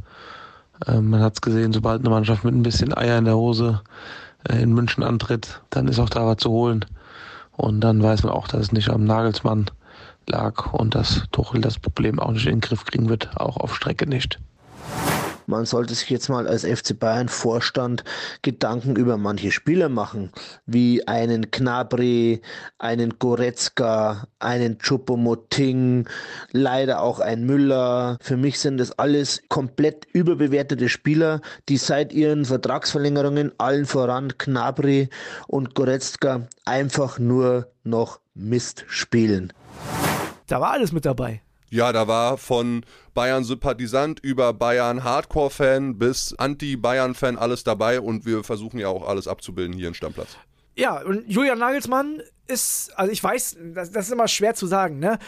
Ähm, 0.87 1.11
man 1.11 1.21
hat 1.21 1.35
es 1.35 1.41
gesehen, 1.41 1.73
sobald 1.73 2.01
eine 2.01 2.11
Mannschaft 2.11 2.45
mit 2.45 2.55
ein 2.55 2.63
bisschen 2.63 2.97
Eier 2.97 3.19
in 3.19 3.25
der 3.25 3.37
Hose 3.37 3.83
äh, 4.49 4.63
in 4.63 4.73
München 4.73 5.03
antritt, 5.03 5.61
dann 5.71 5.89
ist 5.89 5.99
auch 5.99 6.11
da 6.11 6.27
was 6.27 6.39
zu 6.39 6.51
holen. 6.51 6.85
Und 7.57 7.81
dann 7.81 8.03
weiß 8.03 8.23
man 8.23 8.33
auch, 8.33 8.49
dass 8.49 8.61
es 8.63 8.73
nicht 8.73 8.89
am 8.89 9.05
Nagelsmann 9.05 9.67
lag 10.27 10.73
und 10.73 10.95
dass 10.95 11.25
Tuchel 11.33 11.61
das 11.61 11.79
Problem 11.79 12.19
auch 12.19 12.33
nicht 12.33 12.47
in 12.47 12.57
den 12.57 12.61
Griff 12.61 12.85
kriegen 12.85 13.09
wird, 13.09 13.37
auch 13.37 13.57
auf 13.57 13.75
Strecke 13.75 14.07
nicht. 14.07 14.39
Man 15.51 15.67
sollte 15.67 15.97
sich 15.97 16.09
jetzt 16.11 16.29
mal 16.29 16.47
als 16.47 16.65
FC 16.65 16.97
Bayern 16.97 17.29
Vorstand 17.29 18.05
Gedanken 18.43 18.95
über 18.95 19.17
manche 19.17 19.51
Spieler 19.51 19.89
machen, 19.89 20.31
wie 20.65 21.09
einen 21.09 21.51
Knabri, 21.51 22.41
einen 22.79 23.19
Goretzka, 23.19 24.29
einen 24.39 24.79
Chupomoting, 24.79 26.09
leider 26.53 27.03
auch 27.03 27.19
ein 27.19 27.45
Müller. 27.45 28.17
Für 28.21 28.37
mich 28.37 28.61
sind 28.61 28.79
das 28.79 28.93
alles 28.93 29.43
komplett 29.49 30.07
überbewertete 30.13 30.89
Spieler, 30.89 31.41
die 31.69 31.79
seit 31.79 32.13
ihren 32.13 32.45
Vertragsverlängerungen 32.45 33.51
allen 33.59 33.87
voran 33.87 34.39
Knabri 34.39 35.09
und 35.49 35.75
Goretzka 35.75 36.47
einfach 36.65 37.19
nur 37.19 37.67
noch 37.83 38.21
Mist 38.35 38.85
spielen. 38.87 39.53
Da 40.47 40.61
war 40.61 40.71
alles 40.71 40.93
mit 40.93 41.05
dabei. 41.05 41.43
Ja, 41.71 41.93
da 41.93 42.09
war 42.09 42.37
von 42.37 42.85
Bayern-Sympathisant 43.15 44.19
über 44.21 44.53
Bayern-Hardcore-Fan 44.53 45.99
bis 45.99 46.35
Anti-Bayern-Fan 46.37 47.39
alles 47.39 47.63
dabei 47.63 48.01
und 48.01 48.27
wir 48.27 48.43
versuchen 48.43 48.81
ja 48.81 48.89
auch 48.89 49.07
alles 49.07 49.29
abzubilden 49.29 49.75
hier 49.75 49.87
in 49.87 49.95
Stammplatz. 49.95 50.37
Ja, 50.77 51.01
und 51.01 51.29
Julian 51.29 51.61
Nagelsmann 51.61 52.23
ist, 52.49 52.91
also 52.99 53.13
ich 53.13 53.23
weiß, 53.23 53.57
das, 53.75 53.93
das 53.93 54.07
ist 54.07 54.13
immer 54.13 54.27
schwer 54.27 54.55
zu 54.55 54.67
sagen, 54.67 54.99
ne? 54.99 55.19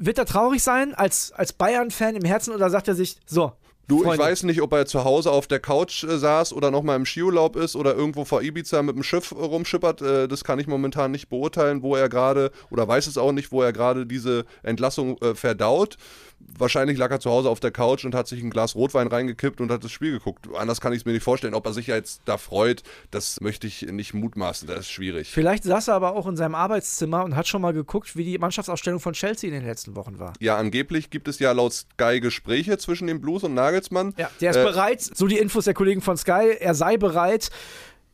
Wird 0.00 0.18
er 0.18 0.26
traurig 0.26 0.62
sein 0.62 0.94
als, 0.94 1.32
als 1.32 1.54
Bayern-Fan 1.54 2.16
im 2.16 2.24
Herzen 2.24 2.54
oder 2.54 2.68
sagt 2.68 2.86
er 2.88 2.94
sich, 2.94 3.16
so, 3.26 3.52
Du, 3.88 4.02
Freunde. 4.02 4.16
ich 4.16 4.20
weiß 4.20 4.42
nicht, 4.42 4.60
ob 4.60 4.74
er 4.74 4.84
zu 4.84 5.04
Hause 5.04 5.30
auf 5.30 5.46
der 5.46 5.60
Couch 5.60 6.04
äh, 6.04 6.18
saß 6.18 6.52
oder 6.52 6.70
nochmal 6.70 6.96
im 6.96 7.06
Skiurlaub 7.06 7.56
ist 7.56 7.74
oder 7.74 7.94
irgendwo 7.94 8.26
vor 8.26 8.42
Ibiza 8.42 8.82
mit 8.82 8.94
dem 8.94 9.02
Schiff 9.02 9.32
rumschippert. 9.32 10.02
Äh, 10.02 10.28
das 10.28 10.44
kann 10.44 10.58
ich 10.58 10.66
momentan 10.66 11.10
nicht 11.10 11.30
beurteilen, 11.30 11.82
wo 11.82 11.96
er 11.96 12.10
gerade, 12.10 12.50
oder 12.70 12.86
weiß 12.86 13.06
es 13.06 13.16
auch 13.16 13.32
nicht, 13.32 13.50
wo 13.50 13.62
er 13.62 13.72
gerade 13.72 14.04
diese 14.04 14.44
Entlassung 14.62 15.16
äh, 15.22 15.34
verdaut. 15.34 15.96
Wahrscheinlich 16.40 16.98
lag 16.98 17.10
er 17.10 17.20
zu 17.20 17.30
Hause 17.30 17.48
auf 17.48 17.60
der 17.60 17.70
Couch 17.70 18.04
und 18.04 18.14
hat 18.14 18.26
sich 18.26 18.42
ein 18.42 18.50
Glas 18.50 18.74
Rotwein 18.74 19.06
reingekippt 19.08 19.60
und 19.60 19.70
hat 19.70 19.84
das 19.84 19.92
Spiel 19.92 20.12
geguckt. 20.12 20.48
Anders 20.56 20.80
kann 20.80 20.92
ich 20.92 21.00
es 21.00 21.04
mir 21.04 21.12
nicht 21.12 21.22
vorstellen. 21.22 21.54
Ob 21.54 21.66
er 21.66 21.72
sich 21.72 21.86
jetzt 21.86 22.22
da 22.24 22.36
freut, 22.36 22.82
das 23.10 23.40
möchte 23.40 23.66
ich 23.66 23.82
nicht 23.82 24.14
mutmaßen. 24.14 24.66
Das 24.66 24.80
ist 24.80 24.90
schwierig. 24.90 25.30
Vielleicht 25.30 25.64
saß 25.64 25.88
er 25.88 25.94
aber 25.94 26.14
auch 26.14 26.26
in 26.26 26.36
seinem 26.36 26.54
Arbeitszimmer 26.54 27.24
und 27.24 27.36
hat 27.36 27.48
schon 27.48 27.62
mal 27.62 27.72
geguckt, 27.72 28.16
wie 28.16 28.24
die 28.24 28.38
Mannschaftsausstellung 28.38 29.00
von 29.00 29.14
Chelsea 29.14 29.48
in 29.48 29.54
den 29.54 29.64
letzten 29.64 29.96
Wochen 29.96 30.18
war. 30.18 30.32
Ja, 30.40 30.56
angeblich 30.56 31.10
gibt 31.10 31.28
es 31.28 31.38
ja 31.38 31.52
laut 31.52 31.72
Sky 31.72 32.20
Gespräche 32.20 32.78
zwischen 32.78 33.06
dem 33.06 33.20
Blues 33.20 33.44
und 33.44 33.54
Nagelsmann. 33.54 34.14
Ja, 34.16 34.30
der 34.40 34.50
ist 34.50 34.56
äh, 34.56 34.64
bereit, 34.64 35.00
so 35.00 35.26
die 35.26 35.38
Infos 35.38 35.64
der 35.64 35.74
Kollegen 35.74 36.00
von 36.00 36.16
Sky, 36.16 36.56
er 36.58 36.74
sei 36.74 36.96
bereit, 36.96 37.50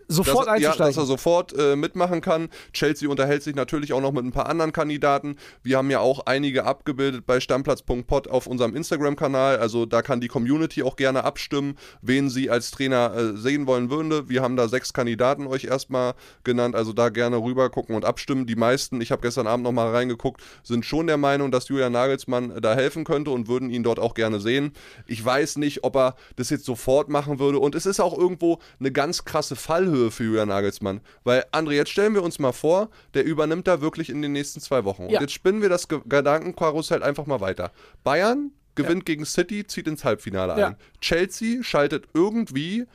Sofort 0.09 0.47
dass, 0.47 0.61
ja, 0.61 0.69
einzusteigen. 0.71 0.95
dass 0.95 1.05
er 1.05 1.07
sofort 1.07 1.59
äh, 1.59 1.77
mitmachen 1.77 2.21
kann. 2.21 2.49
Chelsea 2.73 3.09
unterhält 3.09 3.43
sich 3.43 3.55
natürlich 3.55 3.93
auch 3.93 4.01
noch 4.01 4.13
mit 4.13 4.25
ein 4.25 4.33
paar 4.33 4.49
anderen 4.49 4.73
Kandidaten. 4.73 5.37
Wir 5.63 5.79
haben 5.79 5.91
ja 5.91 6.01
auch 6.01 6.27
einige 6.27 6.65
abgebildet 6.65 7.27
bei 7.27 7.41
stammplatz.pod 7.41 8.29
auf 8.29 8.47
unserem 8.47 8.77
Instagram-Kanal. 8.77 9.59
Also 9.59 9.87
da 9.87 10.03
kann 10.03 10.21
die 10.21 10.29
Community 10.29 10.83
auch 10.83 10.97
gerne 10.97 11.25
abstimmen, 11.25 11.77
wen 12.03 12.29
sie 12.29 12.51
als 12.51 12.71
Trainer 12.71 13.15
äh, 13.15 13.37
sehen 13.37 13.67
wollen 13.67 13.91
würde. 13.91 14.29
Wir 14.29 14.43
haben 14.43 14.57
da 14.57 14.69
sechs 14.69 14.93
Kandidaten 14.93 15.47
euch 15.47 15.65
erstmal 15.65 16.15
genannt. 16.45 16.75
Also 16.75 16.93
da 16.93 17.09
gerne 17.09 17.39
rüber 17.39 17.71
gucken 17.71 17.97
und 17.97 18.05
abstimmen. 18.05 18.47
Die 18.47 18.57
meisten, 18.57 19.01
ich 19.01 19.11
habe 19.11 19.23
gestern 19.23 19.47
Abend 19.47 19.65
nochmal 19.65 19.91
reingeguckt, 19.91 20.43
sind 20.63 20.85
schon 20.85 21.07
der 21.07 21.17
Meinung, 21.17 21.51
dass 21.51 21.69
Julian 21.69 21.93
Nagelsmann 21.93 22.61
da 22.61 22.75
helfen 22.75 23.05
könnte 23.05 23.31
und 23.31 23.49
würden 23.49 23.71
ihn 23.71 23.83
dort 23.83 23.99
auch 23.99 24.15
gerne 24.15 24.41
sehen. 24.41 24.73
Ich 25.07 25.25
weiß 25.25 25.57
nicht, 25.57 25.85
ob 25.85 25.97
er 25.97 26.17
das 26.37 26.51
jetzt 26.51 26.65
sofort 26.65 27.09
machen 27.09 27.39
würde. 27.39 27.59
Und 27.59 27.75
es 27.75 27.87
ist 27.87 28.01
auch 28.01 28.17
irgendwo 28.17 28.59
eine 28.79 28.93
ganz 28.93 29.25
krasse 29.25 29.57
Fallhöhe 29.57 29.94
für 30.11 30.25
Julian 30.25 30.49
Nagelsmann. 30.49 31.01
Weil, 31.25 31.45
André, 31.53 31.73
jetzt 31.73 31.91
stellen 31.91 32.15
wir 32.15 32.23
uns 32.23 32.39
mal 32.39 32.53
vor, 32.53 32.91
der 33.15 33.25
übernimmt 33.25 33.67
da 33.67 33.81
wirklich 33.81 34.11
in 34.11 34.23
den 34.23 34.33
nächsten 34.33 34.61
zwei 34.61 34.85
Wochen. 34.85 35.09
Ja. 35.09 35.19
Und 35.19 35.23
jetzt 35.23 35.33
spinnen 35.33 35.63
wir 35.63 35.69
das 35.69 35.89
Ge 35.89 36.01
Gedankenkarussell 36.07 37.03
einfach 37.03 37.27
mal 37.27 37.41
weiter. 37.41 37.71
Bayern 38.03 38.53
gewinnt 38.75 39.07
gegen 39.07 39.25
City, 39.25 39.67
zieht 39.67 39.87
ins 39.87 40.05
Halbfinale 40.05 40.59
Ja. 40.59 40.67
ein. 40.69 40.77
Chelsea 41.01 41.63
schaltet 41.63 42.07
irgendwie 42.13 42.87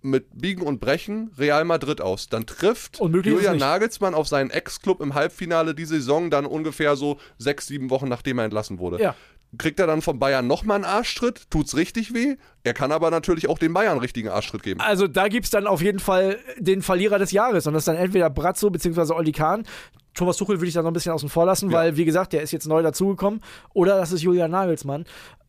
mit 0.00 0.26
Biegen 0.32 0.62
und 0.62 0.78
Brechen 0.80 1.30
Real 1.36 1.64
Madrid 1.64 2.00
aus. 2.00 2.28
Dann 2.28 2.46
trifft 2.46 2.98
Julian. 3.00 3.58
Nagelsmann 3.58 4.14
auf 4.14 4.28
seinen 4.28 4.50
Ex-Club 4.50 5.00
im 5.00 5.14
Halbfinale 5.14 5.74
die 5.74 5.84
Saison 5.84 6.30
dann 6.30 6.46
ungefähr 6.46 6.96
so 6.96 7.18
sechs, 7.36 7.66
sieben 7.66 7.90
Wochen, 7.90 8.08
nachdem 8.08 8.38
er 8.38 8.44
entlassen 8.44 8.78
wurde. 8.78 9.02
Ja. 9.02 9.14
Kriegt 9.56 9.80
er 9.80 9.86
dann 9.86 10.02
von 10.02 10.18
Bayern 10.18 10.46
nochmal 10.46 10.76
einen 10.76 10.84
Arschtritt? 10.84 11.50
Tut's 11.50 11.74
richtig 11.74 12.12
weh? 12.12 12.36
Er 12.64 12.74
kann 12.74 12.92
aber 12.92 13.10
natürlich 13.10 13.48
auch 13.48 13.58
den 13.58 13.72
Bayern 13.72 13.92
einen 13.92 14.00
richtigen 14.00 14.28
Arschtritt 14.28 14.62
geben. 14.62 14.80
Also 14.80 15.06
da 15.06 15.28
gibt 15.28 15.46
es 15.46 15.50
dann 15.50 15.66
auf 15.66 15.80
jeden 15.80 16.00
Fall 16.00 16.38
den 16.58 16.82
Verlierer 16.82 17.18
des 17.18 17.32
Jahres. 17.32 17.66
Und 17.66 17.72
das 17.72 17.82
ist 17.82 17.88
dann 17.88 17.96
entweder 17.96 18.28
Brazzo 18.28 18.68
bzw. 18.68 19.14
Olli 19.14 19.32
Kahn. 19.32 19.64
Thomas 20.12 20.36
Tuchel 20.36 20.58
würde 20.58 20.68
ich 20.68 20.74
da 20.74 20.82
noch 20.82 20.90
ein 20.90 20.94
bisschen 20.94 21.12
außen 21.12 21.28
vor 21.28 21.46
lassen, 21.46 21.72
weil, 21.72 21.96
wie 21.96 22.04
gesagt, 22.04 22.32
der 22.32 22.42
ist 22.42 22.50
jetzt 22.50 22.66
neu 22.66 22.82
dazugekommen. 22.82 23.40
Oder 23.72 23.96
das 23.96 24.12
ist 24.12 24.20
Julian 24.20 24.50
Nagelsmann. 24.50 25.06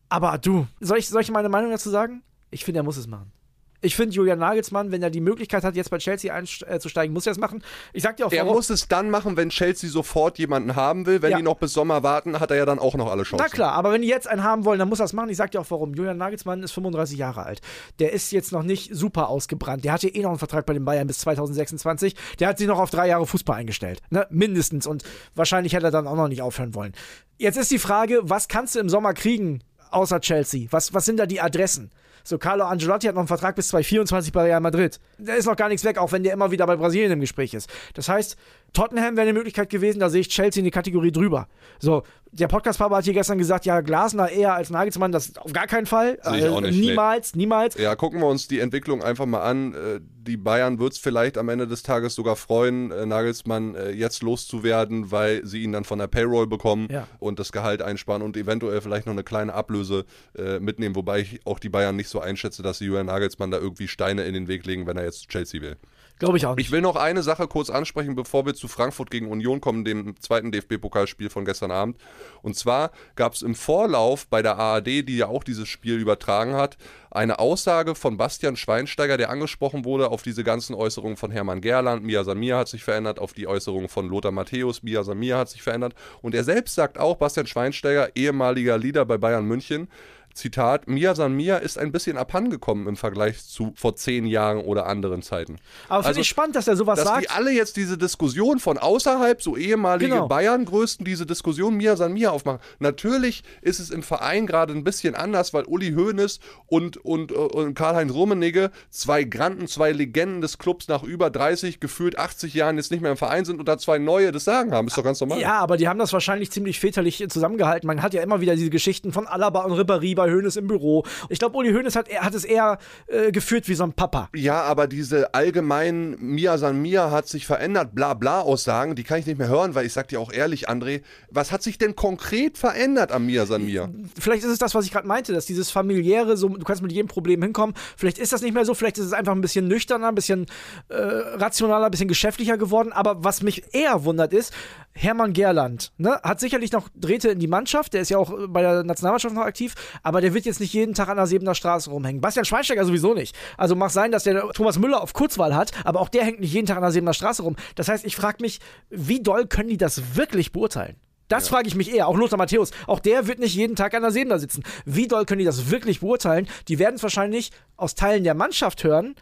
Aber 0.08 0.38
du, 0.38 0.66
soll 0.80 0.98
ich, 0.98 1.08
soll 1.08 1.20
ich 1.20 1.30
meine 1.30 1.48
Meinung 1.48 1.70
dazu 1.70 1.90
sagen? 1.90 2.22
Ich 2.50 2.64
finde, 2.64 2.80
er 2.80 2.84
muss 2.84 2.96
es 2.96 3.06
machen. 3.06 3.32
Ich 3.82 3.96
finde, 3.96 4.14
Julian 4.14 4.38
Nagelsmann, 4.38 4.90
wenn 4.92 5.02
er 5.02 5.08
die 5.10 5.20
Möglichkeit 5.20 5.64
hat, 5.64 5.74
jetzt 5.74 5.90
bei 5.90 5.98
Chelsea 5.98 6.34
einzusteigen, 6.34 7.14
muss 7.14 7.26
er 7.26 7.32
es 7.32 7.38
machen. 7.38 7.62
Ich 7.94 8.02
sag 8.02 8.16
dir 8.18 8.26
auch, 8.26 8.32
Er 8.32 8.42
warum. 8.44 8.56
muss 8.56 8.68
es 8.68 8.88
dann 8.88 9.08
machen, 9.10 9.36
wenn 9.38 9.48
Chelsea 9.48 9.88
sofort 9.88 10.38
jemanden 10.38 10.76
haben 10.76 11.06
will. 11.06 11.22
Wenn 11.22 11.30
Ja. 11.30 11.36
die 11.38 11.42
noch 11.42 11.56
bis 11.56 11.72
Sommer 11.72 12.02
warten, 12.02 12.38
hat 12.40 12.50
er 12.50 12.58
ja 12.58 12.66
dann 12.66 12.78
auch 12.78 12.94
noch 12.94 13.10
alle 13.10 13.22
Chancen. 13.22 13.42
Na 13.42 13.48
klar, 13.48 13.72
aber 13.72 13.92
wenn 13.92 14.02
die 14.02 14.08
jetzt 14.08 14.28
einen 14.28 14.44
haben 14.44 14.64
wollen, 14.64 14.78
dann 14.78 14.88
muss 14.88 15.00
er 15.00 15.06
es 15.06 15.12
machen. 15.14 15.30
Ich 15.30 15.36
sag 15.38 15.50
dir 15.50 15.60
auch 15.60 15.70
warum. 15.70 15.94
Julian 15.94 16.18
Nagelsmann 16.18 16.62
ist 16.62 16.72
35 16.72 17.18
Jahre 17.18 17.44
alt. 17.44 17.60
Der 17.98 18.12
ist 18.12 18.32
jetzt 18.32 18.52
noch 18.52 18.62
nicht 18.62 18.94
super 18.94 19.28
ausgebrannt. 19.28 19.84
Der 19.84 19.92
hatte 19.92 20.08
eh 20.08 20.20
noch 20.22 20.30
einen 20.30 20.38
Vertrag 20.38 20.66
bei 20.66 20.74
den 20.74 20.84
Bayern 20.84 21.06
bis 21.06 21.18
2026. 21.18 22.14
Der 22.38 22.48
hat 22.48 22.58
sich 22.58 22.66
noch 22.66 22.78
auf 22.78 22.90
drei 22.90 23.08
Jahre 23.08 23.26
Fußball 23.26 23.56
eingestellt. 23.58 24.00
Ne? 24.10 24.26
Mindestens. 24.30 24.86
Und 24.86 25.04
wahrscheinlich 25.34 25.72
hätte 25.72 25.86
er 25.86 25.90
dann 25.90 26.06
auch 26.06 26.16
noch 26.16 26.28
nicht 26.28 26.42
aufhören 26.42 26.74
wollen. 26.74 26.92
Jetzt 27.38 27.56
ist 27.56 27.70
die 27.70 27.78
Frage, 27.78 28.20
was 28.22 28.48
kannst 28.48 28.74
du 28.74 28.80
im 28.80 28.88
Sommer 28.90 29.14
kriegen, 29.14 29.62
außer 29.90 30.20
Chelsea? 30.20 30.66
Was, 30.70 30.92
was 30.92 31.06
sind 31.06 31.18
da 31.18 31.24
die 31.26 31.40
Adressen? 31.40 31.90
So, 32.24 32.38
Carlo 32.38 32.64
Angelotti 32.64 33.06
hat 33.06 33.14
noch 33.14 33.20
einen 33.20 33.28
Vertrag 33.28 33.56
bis 33.56 33.68
2024 33.68 34.32
bei 34.32 34.42
Real 34.42 34.60
Madrid. 34.60 35.00
Da 35.18 35.34
ist 35.34 35.46
noch 35.46 35.56
gar 35.56 35.68
nichts 35.68 35.84
weg, 35.84 35.98
auch 35.98 36.12
wenn 36.12 36.22
der 36.22 36.32
immer 36.32 36.50
wieder 36.50 36.66
bei 36.66 36.76
Brasilien 36.76 37.12
im 37.12 37.20
Gespräch 37.20 37.54
ist. 37.54 37.70
Das 37.94 38.08
heißt, 38.08 38.36
Tottenham 38.72 39.16
wäre 39.16 39.22
eine 39.28 39.32
Möglichkeit 39.32 39.70
gewesen, 39.70 40.00
da 40.00 40.10
sehe 40.10 40.20
ich 40.20 40.28
Chelsea 40.28 40.60
in 40.60 40.64
die 40.64 40.70
Kategorie 40.70 41.12
drüber. 41.12 41.48
So, 41.78 42.02
der 42.32 42.46
Podcast-Papa 42.46 42.96
hat 42.98 43.04
hier 43.04 43.12
gestern 43.14 43.38
gesagt, 43.38 43.64
ja, 43.66 43.80
Glasner 43.80 44.30
eher 44.30 44.54
als 44.54 44.70
Nagelsmann, 44.70 45.10
das 45.10 45.36
auf 45.36 45.52
gar 45.52 45.66
keinen 45.66 45.86
Fall. 45.86 46.18
Sehe 46.22 46.38
ich 46.38 46.44
auch 46.46 46.60
nicht, 46.60 46.78
nee. 46.78 46.86
niemals, 46.90 47.34
niemals. 47.34 47.76
Ja, 47.76 47.96
gucken 47.96 48.20
wir 48.20 48.28
uns 48.28 48.46
die 48.46 48.60
Entwicklung 48.60 49.02
einfach 49.02 49.26
mal 49.26 49.40
an. 49.42 49.74
Äh, 49.74 50.00
Die 50.22 50.36
Bayern 50.36 50.78
wird 50.78 50.92
es 50.92 50.98
vielleicht 50.98 51.36
am 51.38 51.48
Ende 51.48 51.66
des 51.66 51.82
Tages 51.82 52.14
sogar 52.14 52.36
freuen, 52.36 52.92
äh, 52.92 53.04
Nagelsmann 53.06 53.74
äh, 53.74 53.90
jetzt 53.90 54.22
loszuwerden, 54.22 55.10
weil 55.10 55.44
sie 55.44 55.62
ihn 55.62 55.72
dann 55.72 55.84
von 55.84 55.98
der 55.98 56.06
Payroll 56.06 56.46
bekommen 56.46 56.86
Ja. 56.90 57.08
und 57.18 57.40
das 57.40 57.50
Gehalt 57.50 57.82
einsparen 57.82 58.22
und 58.22 58.36
eventuell 58.36 58.80
vielleicht 58.80 59.06
noch 59.06 59.12
eine 59.14 59.24
kleine 59.24 59.52
Ablöse 59.54 60.04
äh, 60.38 60.60
mitnehmen, 60.60 60.94
wobei 60.94 61.20
ich 61.20 61.40
auch 61.46 61.58
die 61.58 61.68
Bayern 61.70 61.96
nicht 61.96 62.08
so 62.08 62.20
einschätze, 62.20 62.62
dass 62.62 62.78
sie 62.78 62.84
Julian 62.84 63.06
Nagelsmann 63.06 63.50
da 63.50 63.58
irgendwie 63.58 63.88
Steine 63.88 64.22
in 64.24 64.34
den 64.34 64.46
Weg 64.46 64.64
legen, 64.66 64.86
wenn 64.86 64.96
er 64.96 65.04
jetzt 65.04 65.22
zu 65.22 65.26
Chelsea 65.28 65.60
will. 65.60 65.76
Glaube 66.20 66.36
ich 66.36 66.44
auch 66.44 66.54
nicht. 66.54 66.66
Ich 66.66 66.70
will 66.70 66.82
noch 66.82 66.96
eine 66.96 67.22
Sache 67.22 67.48
kurz 67.48 67.70
ansprechen, 67.70 68.14
bevor 68.14 68.44
wir 68.44 68.54
zu 68.54 68.68
Frankfurt 68.68 69.10
gegen 69.10 69.30
Union 69.30 69.62
kommen, 69.62 69.86
dem 69.86 70.20
zweiten 70.20 70.52
DFB-Pokalspiel 70.52 71.30
von 71.30 71.46
gestern 71.46 71.70
Abend. 71.70 71.96
Und 72.42 72.56
zwar 72.56 72.90
gab 73.16 73.32
es 73.32 73.40
im 73.40 73.54
Vorlauf 73.54 74.26
bei 74.26 74.42
der 74.42 74.58
ARD, 74.58 74.86
die 74.86 75.16
ja 75.16 75.28
auch 75.28 75.42
dieses 75.42 75.66
Spiel 75.66 75.98
übertragen 75.98 76.52
hat, 76.52 76.76
eine 77.10 77.38
Aussage 77.38 77.94
von 77.94 78.18
Bastian 78.18 78.56
Schweinsteiger, 78.56 79.16
der 79.16 79.30
angesprochen 79.30 79.86
wurde 79.86 80.10
auf 80.10 80.22
diese 80.22 80.44
ganzen 80.44 80.74
Äußerungen 80.74 81.16
von 81.16 81.30
Hermann 81.30 81.62
Gerland. 81.62 82.04
Mia 82.04 82.22
Samir 82.22 82.58
hat 82.58 82.68
sich 82.68 82.84
verändert, 82.84 83.18
auf 83.18 83.32
die 83.32 83.48
Äußerungen 83.48 83.88
von 83.88 84.06
Lothar 84.06 84.30
Matthäus. 84.30 84.82
Mia 84.82 85.02
Samir 85.02 85.38
hat 85.38 85.48
sich 85.48 85.62
verändert. 85.62 85.94
Und 86.20 86.34
er 86.34 86.44
selbst 86.44 86.74
sagt 86.74 86.98
auch, 86.98 87.16
Bastian 87.16 87.46
Schweinsteiger, 87.46 88.14
ehemaliger 88.14 88.76
Leader 88.76 89.06
bei 89.06 89.16
Bayern 89.16 89.46
München, 89.46 89.88
Zitat, 90.34 90.88
Mia 90.88 91.14
San 91.14 91.34
Mia 91.34 91.56
ist 91.56 91.78
ein 91.78 91.92
bisschen 91.92 92.16
abhandengekommen 92.16 92.86
im 92.86 92.96
Vergleich 92.96 93.44
zu 93.46 93.72
vor 93.76 93.96
zehn 93.96 94.26
Jahren 94.26 94.58
oder 94.58 94.86
anderen 94.86 95.22
Zeiten. 95.22 95.56
Aber 95.88 96.02
finde 96.02 96.08
Also, 96.08 96.20
ich 96.20 96.28
spannend, 96.28 96.56
dass 96.56 96.68
er 96.68 96.76
sowas 96.76 96.98
dass 96.98 97.08
sagt. 97.08 97.22
die 97.22 97.30
alle 97.30 97.50
jetzt 97.52 97.76
diese 97.76 97.98
Diskussion 97.98 98.58
von 98.58 98.78
außerhalb, 98.78 99.42
so 99.42 99.56
ehemalige 99.56 100.10
Genau. 100.12 100.28
Bayern-Größten, 100.28 101.04
diese 101.04 101.26
Diskussion 101.26 101.76
Mia 101.76 101.96
San 101.96 102.12
Mia 102.12 102.30
aufmachen. 102.30 102.60
Natürlich 102.78 103.42
ist 103.62 103.80
es 103.80 103.90
im 103.90 104.02
Verein 104.02 104.46
gerade 104.46 104.72
ein 104.72 104.84
bisschen 104.84 105.14
anders, 105.14 105.52
weil 105.54 105.64
Uli 105.64 105.92
Hoeneß 105.92 106.40
und, 106.66 106.96
und, 106.98 107.32
äh, 107.32 107.34
und 107.34 107.74
Karl-Heinz 107.74 108.12
Rummenigge, 108.12 108.70
zwei 108.90 109.24
Granden, 109.24 109.66
zwei 109.68 109.92
Legenden 109.92 110.40
des 110.40 110.58
Clubs 110.58 110.88
nach 110.88 111.02
über 111.02 111.30
30, 111.30 111.80
gefühlt 111.80 112.18
80 112.18 112.54
Jahren 112.54 112.76
jetzt 112.76 112.90
nicht 112.90 113.00
mehr 113.00 113.10
im 113.10 113.16
Verein 113.16 113.44
sind 113.44 113.58
und 113.60 113.66
da 113.68 113.78
zwei 113.78 113.98
neue 113.98 114.32
das 114.32 114.44
Sagen 114.44 114.72
haben. 114.72 114.86
Ist 114.88 114.96
doch 114.96 115.04
ganz 115.04 115.20
normal. 115.20 115.40
Ja, 115.40 115.58
aber 115.58 115.76
die 115.76 115.88
haben 115.88 115.98
das 115.98 116.12
wahrscheinlich 116.12 116.50
ziemlich 116.50 116.78
väterlich 116.80 117.24
zusammengehalten. 117.28 117.86
Man 117.86 118.02
hat 118.02 118.14
ja 118.14 118.22
immer 118.22 118.40
wieder 118.40 118.54
diese 118.56 118.70
Geschichten 118.70 119.12
von 119.12 119.26
Alaba 119.26 119.64
und 119.64 119.72
Ribéry 119.72 120.19
bei 120.20 120.30
Hoeneß 120.30 120.56
im 120.56 120.66
Büro. 120.66 121.04
Ich 121.30 121.38
glaube, 121.38 121.56
Uli 121.56 121.72
Hoeneß 121.72 121.96
hat, 121.96 122.08
hat 122.10 122.34
es 122.34 122.44
eher 122.44 122.78
äh, 123.06 123.32
geführt 123.32 123.68
wie 123.68 123.74
so 123.74 123.84
ein 123.84 123.94
Papa. 123.94 124.28
Ja, 124.34 124.62
aber 124.62 124.86
diese 124.86 125.32
allgemeinen 125.32 126.16
Mia 126.20 126.58
San 126.58 126.82
Mia 126.82 127.10
hat 127.10 127.26
sich 127.26 127.46
verändert, 127.46 127.94
bla 127.94 128.14
bla 128.14 128.40
Aussagen, 128.40 128.94
die 128.94 129.02
kann 129.02 129.18
ich 129.18 129.26
nicht 129.26 129.38
mehr 129.38 129.48
hören, 129.48 129.74
weil 129.74 129.86
ich 129.86 129.92
sag 129.94 130.08
dir 130.08 130.20
auch 130.20 130.32
ehrlich, 130.32 130.68
André, 130.68 131.02
was 131.30 131.52
hat 131.52 131.62
sich 131.62 131.78
denn 131.78 131.96
konkret 131.96 132.58
verändert 132.58 133.12
am 133.12 133.24
Mia 133.26 133.46
San 133.46 133.64
Mia? 133.64 133.88
Vielleicht 134.18 134.44
ist 134.44 134.50
es 134.50 134.58
das, 134.58 134.74
was 134.74 134.84
ich 134.84 134.92
gerade 134.92 135.06
meinte, 135.06 135.32
dass 135.32 135.46
dieses 135.46 135.70
familiäre, 135.70 136.36
so, 136.36 136.48
du 136.48 136.64
kannst 136.64 136.82
mit 136.82 136.92
jedem 136.92 137.08
Problem 137.08 137.42
hinkommen. 137.42 137.74
Vielleicht 137.96 138.18
ist 138.18 138.32
das 138.32 138.42
nicht 138.42 138.52
mehr 138.52 138.66
so, 138.66 138.74
vielleicht 138.74 138.98
ist 138.98 139.06
es 139.06 139.12
einfach 139.14 139.32
ein 139.32 139.40
bisschen 139.40 139.68
nüchterner, 139.68 140.08
ein 140.08 140.14
bisschen 140.14 140.46
äh, 140.88 140.96
rationaler, 140.96 141.86
ein 141.86 141.90
bisschen 141.90 142.08
geschäftlicher 142.08 142.58
geworden. 142.58 142.92
Aber 142.92 143.24
was 143.24 143.42
mich 143.42 143.74
eher 143.74 144.04
wundert 144.04 144.34
ist, 144.34 144.52
Hermann 144.92 145.32
Gerland 145.32 145.92
ne, 145.98 146.20
hat 146.22 146.40
sicherlich 146.40 146.72
noch 146.72 146.88
Drähte 146.94 147.28
in 147.28 147.38
die 147.38 147.46
Mannschaft, 147.46 147.94
der 147.94 148.02
ist 148.02 148.10
ja 148.10 148.18
auch 148.18 148.30
äh, 148.30 148.48
bei 148.48 148.60
der 148.60 148.82
Nationalmannschaft 148.82 149.34
noch 149.34 149.44
aktiv, 149.44 149.74
aber 150.02 150.09
der 150.18 150.34
wird 150.34 150.46
jetzt 150.46 150.60
nicht 150.60 150.72
jeden 150.72 150.94
Tag 150.94 151.08
an 151.08 151.16
der 151.16 151.26
Sebener 151.26 151.54
Straße 151.54 151.90
rumhängen. 151.90 152.20
Bastian 152.20 152.44
Schweinsteiger 152.44 152.84
sowieso 152.84 153.14
nicht. 153.14 153.36
Also 153.56 153.76
mag 153.76 153.90
sein, 153.90 154.10
dass 154.10 154.24
der 154.24 154.48
Thomas 154.52 154.78
Müller 154.78 155.02
auf 155.02 155.12
Kurzwahl 155.12 155.54
hat, 155.54 155.72
aber 155.84 156.00
auch 156.00 156.08
der 156.08 156.24
hängt 156.24 156.40
nicht 156.40 156.52
jeden 156.52 156.66
Tag 156.66 156.76
an 156.76 156.82
der 156.82 156.92
Sebener 156.92 157.14
Straße 157.14 157.42
rum. 157.42 157.56
Das 157.76 157.88
heißt, 157.88 158.04
ich 158.04 158.16
frage 158.16 158.38
mich, 158.40 158.60
wie 158.88 159.22
doll 159.22 159.46
können 159.46 159.68
die 159.68 159.76
das 159.76 160.16
wirklich 160.16 160.52
beurteilen? 160.52 160.96
Das 161.28 161.46
frage 161.46 161.68
ich 161.68 161.76
mich 161.76 161.94
eher. 161.94 162.08
Auch 162.08 162.16
Lothar 162.16 162.38
Matthäus. 162.38 162.72
Auch 162.88 162.98
der 162.98 163.28
wird 163.28 163.38
nicht 163.38 163.54
jeden 163.54 163.76
Tag 163.76 163.94
an 163.94 164.02
der 164.02 164.10
Sebener 164.10 164.40
sitzen. 164.40 164.64
Wie 164.84 165.06
doll 165.06 165.24
können 165.26 165.38
die 165.38 165.44
das 165.44 165.70
wirklich 165.70 166.00
beurteilen? 166.00 166.48
Die 166.66 166.80
werden 166.80 166.96
es 166.96 167.02
wahrscheinlich 167.04 167.52
aus 167.76 167.94
Teilen 167.94 168.24
der 168.24 168.34
Mannschaft 168.34 168.82
hören 168.82 169.14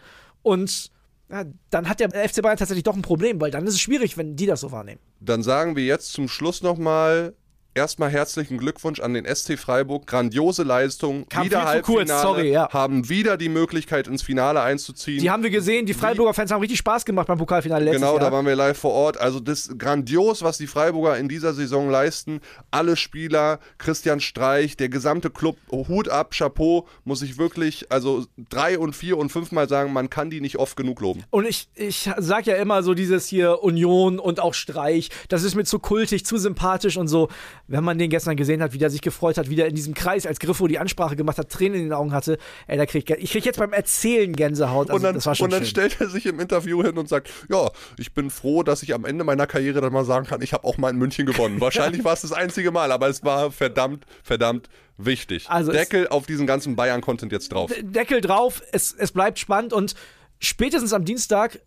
und 0.43 0.91
ja, 1.31 1.45
dann 1.69 1.89
hat 1.89 2.01
der 2.01 2.09
FC 2.09 2.41
Bayern 2.41 2.57
tatsächlich 2.57 2.85
doch 2.85 2.97
ein 2.97 3.03
Problem, 3.03 3.39
weil 3.41 3.51
dann 3.51 3.67
ist 3.67 3.75
es 3.75 3.81
schwierig, 3.81 4.17
wenn 4.17 4.37
die 4.37 4.47
das 4.47 4.61
so 4.61 4.73
wahrnehmen. 4.73 5.01
Dann 5.21 5.43
sagen 5.43 5.77
wir 5.77 5.85
jetzt 5.85 6.13
zum 6.13 6.29
Schluss 6.29 6.63
nochmal 6.63 7.35
erstmal 7.79 8.11
herzlichen 8.11 8.59
Glückwunsch 8.59 9.01
an 9.01 9.15
den 9.15 9.25
SC 9.25 9.59
Freiburg. 9.59 10.07
Grandiose 10.07 10.63
Leistung. 10.63 11.27
Kam 11.29 11.45
wieder 11.47 11.67
zu 11.77 11.83
kurz, 11.83 12.09
sorry, 12.09 12.51
ja. 12.53 12.69
Haben 12.73 13.09
wieder 13.09 13.37
die 13.37 13.49
Möglichkeit 13.49 14.09
ins 14.09 14.23
Finale 14.23 14.61
einzuziehen. 14.61 15.21
Die 15.21 15.31
haben 15.31 15.43
wir 15.43 15.51
gesehen, 15.51 15.87
die 15.87 15.95
Freiburger 15.95 16.35
Fans 16.35 16.51
haben 16.51 16.61
richtig 16.61 16.79
Spaß 16.79 17.05
gemacht 17.05 17.27
beim 17.29 17.39
Pokalfinale 17.39 17.85
letztes 17.85 18.01
Genau, 18.03 18.15
Jahr. 18.19 18.21
da 18.31 18.33
waren 18.33 18.45
wir 18.47 18.57
live 18.57 18.77
vor 18.79 18.93
Ort. 18.93 19.19
Also 19.21 19.41
das 19.41 19.61
ist 19.69 19.79
grandios, 19.79 20.43
was 20.43 20.59
die 20.59 20.67
Freiburger 20.67 21.17
in 21.17 21.29
dieser 21.29 21.55
Saison 21.55 21.89
leisten. 21.89 22.41
Alle 22.71 22.97
Spieler, 22.97 23.61
Christian 23.79 24.21
Streich, 24.21 24.77
der 24.77 24.89
gesamte 24.89 25.31
Club, 25.31 25.57
Hut 25.71 26.09
ab, 26.09 26.33
Chapeau, 26.37 26.87
muss 27.05 27.23
ich 27.23 27.39
wirklich, 27.39 27.87
also 27.91 28.27
drei 28.51 28.79
und 28.79 28.95
vier 28.97 29.17
und 29.17 29.31
fünfmal 29.31 29.69
sagen, 29.69 29.93
man 29.93 30.11
kann 30.11 30.31
die 30.31 30.41
nicht 30.41 30.57
oft 30.59 30.77
genug 30.77 31.01
loben. 31.01 31.23
Und 31.31 31.47
ich, 31.47 31.69
ich 31.75 32.11
sag 32.19 32.47
ja 32.47 32.57
immer 32.57 32.83
so 32.83 32.95
dieses 32.95 33.27
hier 33.29 33.63
Union 33.63 34.19
und 34.19 34.41
auch 34.41 34.55
Streich, 34.55 35.11
das 35.29 35.43
ist 35.45 35.55
mir 35.55 35.65
zu 35.65 35.79
kultig, 35.79 36.27
zu 36.27 36.37
sympathisch 36.39 36.97
und 36.97 37.09
so. 37.09 37.29
Wenn 37.69 37.85
man 37.85 37.99
den 37.99 38.11
gestern 38.11 38.37
gesehen 38.37 38.63
hat, 38.63 38.73
wie 38.73 38.79
der 38.79 38.91
sich 38.91 39.03
gefreut 39.03 39.39
hat, 39.39 39.51
wie 39.51 39.57
der 39.57 39.69
in 39.69 39.75
diesem 39.75 39.95
Kreis, 39.95 40.27
als 40.27 40.41
Griffo 40.41 40.67
die 40.67 40.79
Ansprache 40.79 41.17
gemacht 41.17 41.39
hat, 41.39 41.51
Tränen 41.51 41.79
in 41.79 41.83
den 41.85 41.93
Augen 41.93 42.13
hatte, 42.13 42.39
ey, 42.67 42.77
da 42.77 42.87
krieg 42.87 43.09
ich, 43.09 43.17
ich 43.17 43.31
krieg 43.31 43.45
jetzt 43.45 43.59
beim 43.59 43.73
Erzählen 43.73 44.33
Gänsehaut. 44.33 44.91
Also, 44.91 44.97
und 44.97 45.03
dann, 45.03 45.15
das 45.15 45.27
war 45.27 45.35
schon 45.35 45.45
und 45.45 45.53
dann 45.53 45.61
schön. 45.61 45.71
stellt 45.71 46.01
er 46.01 46.09
sich 46.09 46.27
im 46.27 46.41
Interview 46.41 46.83
hin 46.83 46.97
und 46.97 47.09
sagt, 47.09 47.31
ja, 47.49 47.71
ich 47.99 48.15
bin 48.15 48.31
froh, 48.31 48.63
dass 48.63 48.83
ich 48.83 48.95
am 48.95 49.05
Ende 49.05 49.23
meiner 49.23 49.47
Karriere 49.47 49.81
dann 49.81 49.93
mal 49.93 50.05
sagen 50.05 50.27
kann, 50.27 50.43
ich 50.43 50.53
habe 50.53 50.65
auch 50.65 50.79
mal 50.79 50.91
in 50.91 50.97
München 50.97 51.27
gewonnen. 51.27 51.61
Wahrscheinlich 51.61 52.05
war 52.05 52.15
es 52.15 52.23
das 52.23 52.33
einzige 52.33 52.71
Mal, 52.73 52.91
aber 52.91 53.09
es 53.09 53.23
war 53.23 53.51
verdammt, 53.51 54.07
verdammt 54.23 54.69
wichtig. 54.97 55.47
Also 55.49 55.71
Deckel 55.73 56.09
auf 56.09 56.27
diesen 56.27 56.47
ganzen 56.47 56.75
Bayern-Content 56.75 57.33
jetzt 57.33 57.53
drauf. 57.53 57.71
Deckel 57.83 58.21
drauf, 58.21 58.63
es, 58.73 58.95
es 58.99 59.13
bleibt 59.13 59.39
spannend 59.39 59.73
und 59.73 59.95
spätestens 60.39 60.93
am 60.93 61.05
Dienstag 61.05 61.61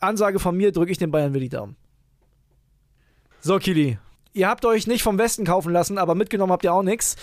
Ansage 0.00 0.38
von 0.38 0.56
mir, 0.56 0.72
drücke 0.72 0.92
ich 0.92 0.98
den 0.98 1.10
Bayern 1.10 1.32
wieder 1.32 1.40
die 1.40 1.48
Daumen. 1.48 1.76
So, 3.40 3.58
Kili. 3.58 3.98
Ihr 4.32 4.48
habt 4.48 4.64
euch 4.64 4.86
nicht 4.86 5.02
vom 5.02 5.18
Westen 5.18 5.44
kaufen 5.44 5.72
lassen, 5.72 5.98
aber 5.98 6.14
mitgenommen 6.14 6.52
habt 6.52 6.64
ihr 6.64 6.72
auch 6.72 6.82
nichts. 6.82 7.16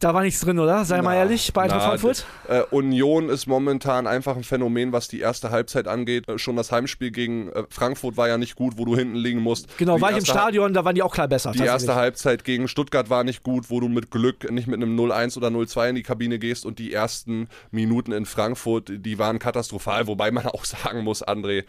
Da 0.00 0.14
war 0.14 0.22
nichts 0.22 0.40
drin, 0.40 0.60
oder? 0.60 0.84
Sei 0.84 1.02
mal 1.02 1.16
ehrlich, 1.16 1.52
bei 1.52 1.62
Eintracht 1.62 1.80
Na, 1.80 1.88
Frankfurt. 1.88 2.24
Äh, 2.46 2.62
Union 2.70 3.28
ist 3.28 3.46
momentan 3.46 4.06
einfach 4.06 4.36
ein 4.36 4.44
Phänomen, 4.44 4.92
was 4.92 5.08
die 5.08 5.18
erste 5.18 5.50
Halbzeit 5.50 5.88
angeht. 5.88 6.28
Äh, 6.28 6.38
schon 6.38 6.54
das 6.54 6.70
Heimspiel 6.70 7.10
gegen 7.10 7.50
äh, 7.50 7.64
Frankfurt 7.68 8.16
war 8.16 8.28
ja 8.28 8.38
nicht 8.38 8.54
gut, 8.54 8.74
wo 8.78 8.84
du 8.84 8.96
hinten 8.96 9.16
liegen 9.16 9.40
musst. 9.40 9.76
Genau, 9.76 9.96
Die 9.96 10.02
war 10.02 10.12
ich 10.12 10.18
im 10.18 10.24
Stadion, 10.24 10.72
da 10.72 10.84
waren 10.84 10.94
die 10.94 11.02
auch 11.02 11.12
klar 11.12 11.26
besser. 11.26 11.50
Die 11.50 11.64
erste. 11.64 11.96
Halbzeit 11.96 12.44
gegen 12.44 12.68
Stuttgart 12.68 13.10
war 13.10 13.24
nicht 13.24 13.42
gut, 13.42 13.70
wo 13.70 13.80
du 13.80 13.88
mit 13.88 14.12
Glück 14.12 14.48
nicht 14.52 14.68
mit 14.68 14.80
einem 14.80 14.96
0-1 14.96 15.36
oder 15.36 15.48
0-2 15.48 15.88
in 15.88 15.94
die 15.96 16.02
Kabine 16.04 16.38
gehst 16.38 16.64
und 16.64 16.78
die 16.78 16.92
ersten 16.92 17.48
Minuten 17.72 18.12
in 18.12 18.24
Frankfurt, 18.24 18.92
die 18.94 19.18
waren 19.18 19.40
katastrophal, 19.40 20.06
wobei 20.06 20.30
man 20.30 20.46
auch 20.46 20.64
sagen 20.64 21.02
muss, 21.02 21.26
André, 21.26 21.64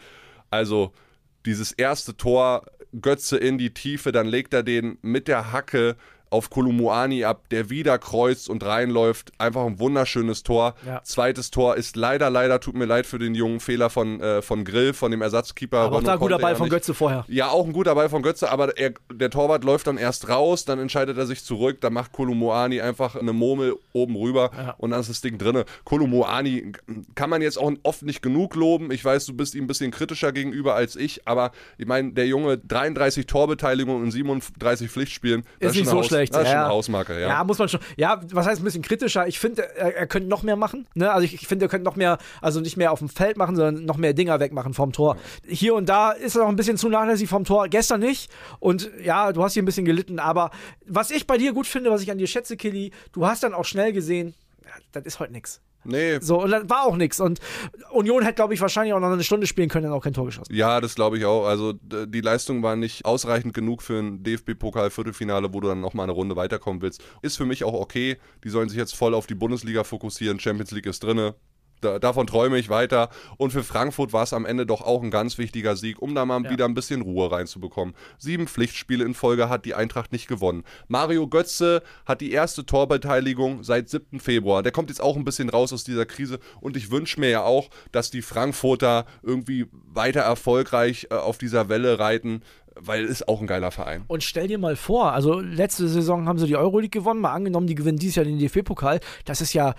also 0.52 0.92
dieses 1.48 1.72
erste 1.72 2.16
Tor, 2.16 2.64
Götze 3.02 3.38
in 3.38 3.58
die 3.58 3.74
Tiefe, 3.74 4.12
dann 4.12 4.28
legt 4.28 4.54
er 4.54 4.64
den 4.64 4.98
mit 5.02 5.28
der 5.28 5.52
Hacke 5.52 5.96
auf 6.30 6.50
Kolumuani 6.50 7.24
ab, 7.26 7.50
der 7.50 7.70
wieder 7.70 7.98
kreuzt 7.98 8.50
und 8.50 8.64
reinläuft. 8.66 9.32
Einfach 9.38 9.66
ein 9.66 9.80
wunderschönes 9.80 10.44
Tor. 10.44 10.76
Ja. 10.86 11.02
Zweites 11.04 11.52
Tor 11.52 11.76
ist 11.76 11.96
leider, 11.96 12.30
leider, 12.30 12.60
tut 12.60 12.76
mir 12.76 12.86
leid 12.86 13.06
für 13.06 13.20
den 13.20 13.36
jungen 13.36 13.60
Fehler 13.60 13.90
von, 13.90 14.22
äh, 14.22 14.42
von 14.42 14.64
Grill, 14.64 14.94
von 14.94 15.12
dem 15.12 15.22
Ersatzkeeper. 15.22 15.80
Aber 15.80 15.98
auch 15.98 16.04
da 16.04 16.14
ein 16.14 16.20
guter 16.20 16.38
Ball 16.40 16.56
von. 16.56 16.70
Götze 16.70 16.94
vorher. 16.94 17.26
Ja, 17.28 17.50
auch 17.50 17.66
ein 17.66 17.74
guter 17.74 17.96
Ball 17.96 18.10
von 18.10 18.22
Götze, 18.22 18.52
aber 18.52 18.78
er, 18.78 18.94
der 19.12 19.30
Torwart 19.32 19.64
läuft 19.64 19.88
dann 19.88 19.98
erst 19.98 20.30
raus, 20.30 20.66
dann 20.66 20.78
entscheidet 20.80 21.18
er 21.18 21.26
sich 21.26 21.44
zurück, 21.44 21.82
dann 21.82 21.94
macht 21.94 22.12
Kolumuani 22.12 22.80
einfach 22.82 23.16
eine 23.16 23.34
Murmel 23.34 23.76
oben 23.94 24.16
rüber 24.16 24.52
Ja. 24.56 24.76
und 24.78 24.92
dann 24.92 25.00
ist 25.02 25.10
das 25.10 25.22
Ding 25.22 25.38
drinne. 25.38 25.66
Kolumuani 25.84 26.74
kann 27.16 27.30
man 27.30 27.42
jetzt 27.42 27.58
auch 27.58 27.72
oft 27.84 28.04
nicht 28.04 28.22
genug 28.22 28.56
loben. 28.56 28.92
Ich 28.92 29.04
weiß, 29.04 29.26
du 29.26 29.34
bist 29.34 29.56
ihm 29.56 29.64
ein 29.64 29.68
bisschen 29.68 29.92
kritischer 29.92 30.32
gegenüber 30.32 30.76
als 30.76 30.96
ich, 30.96 31.28
aber 31.28 31.52
ich 31.78 31.88
meine, 31.88 32.14
der 32.14 32.28
Junge 32.28 32.58
33 32.58 33.26
Torbeteiligungen 33.26 34.04
und 34.04 34.12
37 34.12 34.90
Pflichtspielen, 34.92 35.44
das 35.60 35.72
Ist 35.72 35.78
nicht 35.78 35.86
schon 35.90 36.04
so 36.04 36.16
eine 36.16 36.19
Schlecht. 36.28 36.36
Das 36.36 36.44
ist 36.44 36.48
schon 36.48 36.56
ja. 36.56 36.66
eine 36.66 36.74
Hausmarke, 36.74 37.20
ja. 37.20 37.28
Ja, 37.28 37.44
muss 37.44 37.58
man 37.58 37.70
schon. 37.70 37.80
Ja, 37.98 38.22
was 38.32 38.46
heißt 38.46 38.62
ein 38.62 38.64
bisschen 38.64 38.82
kritischer? 38.82 39.28
Ich 39.28 39.40
finde, 39.40 39.64
er, 39.76 39.96
er 39.96 40.08
könnte 40.08 40.30
noch 40.30 40.44
mehr 40.44 40.56
machen. 40.56 40.88
Ne? 40.94 41.12
Also 41.12 41.26
ich, 41.26 41.34
ich 41.34 41.48
finde, 41.48 41.66
er 41.66 41.70
könnte 41.70 41.86
noch 41.86 41.96
mehr, 41.96 42.18
also 42.42 42.60
nicht 42.60 42.78
mehr 42.78 42.92
auf 42.92 43.00
dem 43.00 43.10
Feld 43.10 43.38
machen, 43.38 43.56
sondern 43.56 43.86
noch 43.86 43.98
mehr 43.98 44.14
Dinger 44.14 44.40
wegmachen 44.40 44.74
vom 44.74 44.92
Tor. 44.92 45.18
Hier 45.46 45.76
und 45.76 45.88
da 45.88 46.12
ist 46.12 46.36
er 46.36 46.44
noch 46.44 46.50
ein 46.50 46.56
bisschen 46.56 46.78
zu 46.78 46.90
nachlässig 46.90 47.30
vom 47.30 47.46
Tor. 47.46 47.68
Gestern 47.68 48.02
nicht. 48.02 48.32
Und 48.60 48.90
ja, 49.04 49.32
du 49.32 49.44
hast 49.44 49.54
hier 49.54 49.64
ein 49.64 49.66
bisschen 49.66 49.86
gelitten. 49.86 50.20
Aber 50.20 50.52
was 50.86 51.12
ich 51.12 51.28
bei 51.28 51.38
dir 51.38 51.54
gut 51.54 51.68
finde, 51.68 51.92
was 51.92 52.02
ich 52.02 52.12
an 52.12 52.18
dir 52.18 52.28
schätze, 52.28 52.58
Killy, 52.58 52.92
du 53.12 53.26
hast 53.26 53.44
dann 53.44 53.54
auch 53.54 53.66
schnell 53.66 53.94
gesehen, 53.94 54.34
ja, 54.64 54.72
das 54.92 55.06
ist 55.06 55.20
heute 55.20 55.34
nichts. 55.34 55.62
Nee, 55.84 56.20
So, 56.20 56.42
und 56.42 56.52
das 56.52 56.70
war 56.70 56.84
auch 56.84 56.96
nichts. 56.96 57.20
Und 57.20 57.40
Union 57.92 58.24
hätte, 58.24 58.36
glaube 58.36 58.54
ich, 58.54 58.62
wahrscheinlich 58.62 58.94
auch 58.94 59.00
noch 59.00 59.12
eine 59.12 59.24
Stunde 59.24 59.48
spielen 59.48 59.70
können, 59.70 59.86
dann 59.86 59.94
auch 59.94 60.04
kein 60.04 60.14
Tor 60.14 60.26
geschossen. 60.26 60.54
Ja, 60.54 60.82
das 60.82 60.96
glaube 60.96 61.18
ich 61.18 61.26
auch. 61.26 61.46
Also 61.46 61.74
die 61.74 62.22
Leistung 62.22 62.62
war 62.64 62.76
nicht 62.76 63.06
ausreichend 63.06 63.54
genug 63.54 63.82
für 63.82 64.00
ein 64.00 64.24
DFB-Pokal-Viertelfinale, 64.24 65.54
wo 65.54 65.60
du 65.62 65.70
dann 65.70 65.82
nochmal 65.82 66.04
eine 66.04 66.14
Runde 66.14 66.36
weiterkommen 66.36 66.82
willst. 66.82 67.04
Ist 67.22 67.38
für 67.38 67.46
mich 67.46 67.64
auch 67.64 67.74
okay. 67.74 68.18
Die 68.44 68.50
sollen 68.50 68.70
sich 68.70 68.78
jetzt 68.78 68.96
voll 68.96 69.14
auf 69.14 69.28
die 69.28 69.36
Bundesliga 69.36 69.84
fokussieren. 69.84 70.40
Champions 70.40 70.72
League 70.72 70.86
ist 70.86 71.04
drinne. 71.04 71.36
Da, 71.82 72.00
davon 72.00 72.28
träume 72.28 72.58
ich 72.58 72.70
weiter. 72.70 73.10
Und 73.38 73.52
für 73.52 73.64
Frankfurt 73.64 74.14
war 74.14 74.24
es 74.24 74.34
am 74.34 74.46
Ende 74.46 74.66
doch 74.66 74.82
auch 74.82 75.02
ein 75.04 75.12
ganz 75.12 75.38
wichtiger 75.38 75.76
Sieg, 75.76 76.02
um 76.02 76.16
da 76.16 76.26
mal 76.26 76.44
Ja. 76.44 76.50
wieder 76.50 76.66
ein 76.66 76.74
bisschen 76.74 77.02
Ruhe 77.02 77.32
reinzubekommen. 77.32 77.96
Sieben 78.18 78.48
Pflichtspiele 78.48 79.04
in 79.06 79.14
Folge 79.14 79.50
hat 79.50 79.66
die 79.66 79.76
Eintracht 79.76 80.12
nicht 80.12 80.28
gewonnen. 80.28 80.64
Mario 80.88 81.28
Götze 81.28 81.82
hat 82.06 82.22
die 82.22 82.32
erste 82.32 82.66
Torbeteiligung 82.66 83.64
seit 83.64 83.90
7. 83.90 84.20
Februar. 84.20 84.64
Der 84.64 84.72
kommt 84.72 84.90
jetzt 84.90 85.02
auch 85.02 85.16
ein 85.16 85.26
bisschen 85.26 85.50
raus 85.50 85.72
aus 85.74 85.84
dieser 85.84 86.06
Krise. 86.06 86.40
Und 86.60 86.76
ich 86.78 86.92
wünsche 86.92 87.20
mir 87.20 87.30
ja 87.30 87.44
auch, 87.44 87.70
dass 87.92 88.12
die 88.12 88.22
Frankfurter 88.22 89.06
irgendwie 89.24 89.68
weiter 89.72 90.22
erfolgreich 90.22 91.08
äh, 91.12 91.16
auf 91.16 91.38
dieser 91.38 91.70
Welle 91.70 92.00
reiten, 92.00 92.42
weil 92.76 93.06
ist 93.06 93.28
auch 93.28 93.42
ein 93.42 93.48
geiler 93.48 93.72
Verein. 93.72 94.04
Und 94.08 94.24
stell 94.24 94.48
dir 94.48 94.58
mal 94.58 94.76
vor, 94.76 95.12
also 95.12 95.40
letzte 95.40 95.88
Saison 95.88 96.28
haben 96.28 96.40
sie 96.40 96.48
die 96.48 96.56
Euroleague 96.56 96.90
gewonnen, 96.90 97.20
mal 97.22 97.34
angenommen, 97.34 97.68
die 97.68 97.76
gewinnen 97.76 97.98
dieses 97.98 98.16
Jahr 98.16 98.26
den 98.26 98.40
DFB-Pokal. 98.40 99.00
Das 99.26 99.42
ist 99.42 99.54
ja 99.54 99.76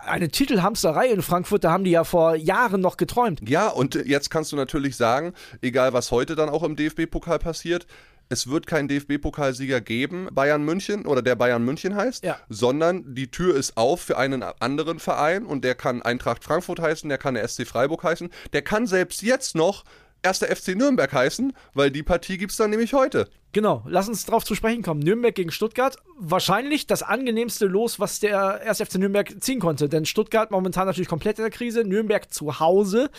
eine 0.00 0.28
Titelhamsterei 0.28 1.08
in 1.08 1.22
Frankfurt, 1.22 1.64
da 1.64 1.70
haben 1.72 1.84
die 1.84 1.90
ja 1.92 2.04
vor 2.04 2.34
Jahren 2.36 2.80
noch 2.80 2.96
geträumt. 2.96 3.40
Ja, 3.48 3.68
und 3.68 3.94
jetzt 3.94 4.30
kannst 4.30 4.52
du 4.52 4.56
natürlich 4.56 4.96
sagen, 4.96 5.32
egal 5.62 5.92
was 5.92 6.10
heute 6.10 6.34
dann 6.36 6.48
auch 6.48 6.62
im 6.62 6.76
DFB-Pokal 6.76 7.38
passiert, 7.38 7.86
es 8.30 8.48
wird 8.48 8.66
keinen 8.66 8.88
DFB-Pokalsieger 8.88 9.80
geben, 9.82 10.28
Bayern 10.32 10.64
München 10.64 11.04
oder 11.06 11.20
der 11.20 11.36
Bayern 11.36 11.62
München 11.64 11.94
heißt, 11.94 12.24
Ja. 12.24 12.38
sondern 12.48 13.14
die 13.14 13.30
Tür 13.30 13.54
ist 13.54 13.76
auf 13.76 14.00
für 14.00 14.16
einen 14.16 14.42
anderen 14.42 14.98
Verein 14.98 15.44
und 15.44 15.62
der 15.64 15.74
kann 15.74 16.00
Eintracht 16.02 16.42
Frankfurt 16.42 16.80
heißen, 16.80 17.08
der 17.08 17.18
kann 17.18 17.34
der 17.34 17.46
SC 17.46 17.66
Freiburg 17.66 18.02
heißen, 18.02 18.30
der 18.52 18.62
kann 18.62 18.86
selbst 18.86 19.22
jetzt 19.22 19.54
noch 19.54 19.84
erster 20.22 20.46
FC 20.46 20.68
Nürnberg 20.74 21.12
heißen, 21.12 21.52
weil 21.74 21.90
die 21.90 22.02
Partie 22.02 22.38
gibt 22.38 22.52
es 22.52 22.56
dann 22.56 22.70
nämlich 22.70 22.94
heute. 22.94 23.28
Genau, 23.54 23.84
lass 23.86 24.08
uns 24.08 24.26
drauf 24.26 24.44
zu 24.44 24.56
sprechen 24.56 24.82
kommen. 24.82 24.98
Nürnberg 24.98 25.32
gegen 25.32 25.52
Stuttgart, 25.52 25.96
wahrscheinlich 26.18 26.88
das 26.88 27.04
angenehmste 27.04 27.66
Los, 27.66 28.00
was 28.00 28.18
der 28.18 28.60
1. 28.62 28.78
FC 28.78 28.96
Nürnberg 28.96 29.40
ziehen 29.40 29.60
konnte. 29.60 29.88
Denn 29.88 30.06
Stuttgart 30.06 30.50
momentan 30.50 30.86
natürlich 30.86 31.08
komplett 31.08 31.38
in 31.38 31.44
der 31.44 31.52
Krise, 31.52 31.84
Nürnberg 31.84 32.34
zu 32.34 32.58
Hause. 32.58 33.10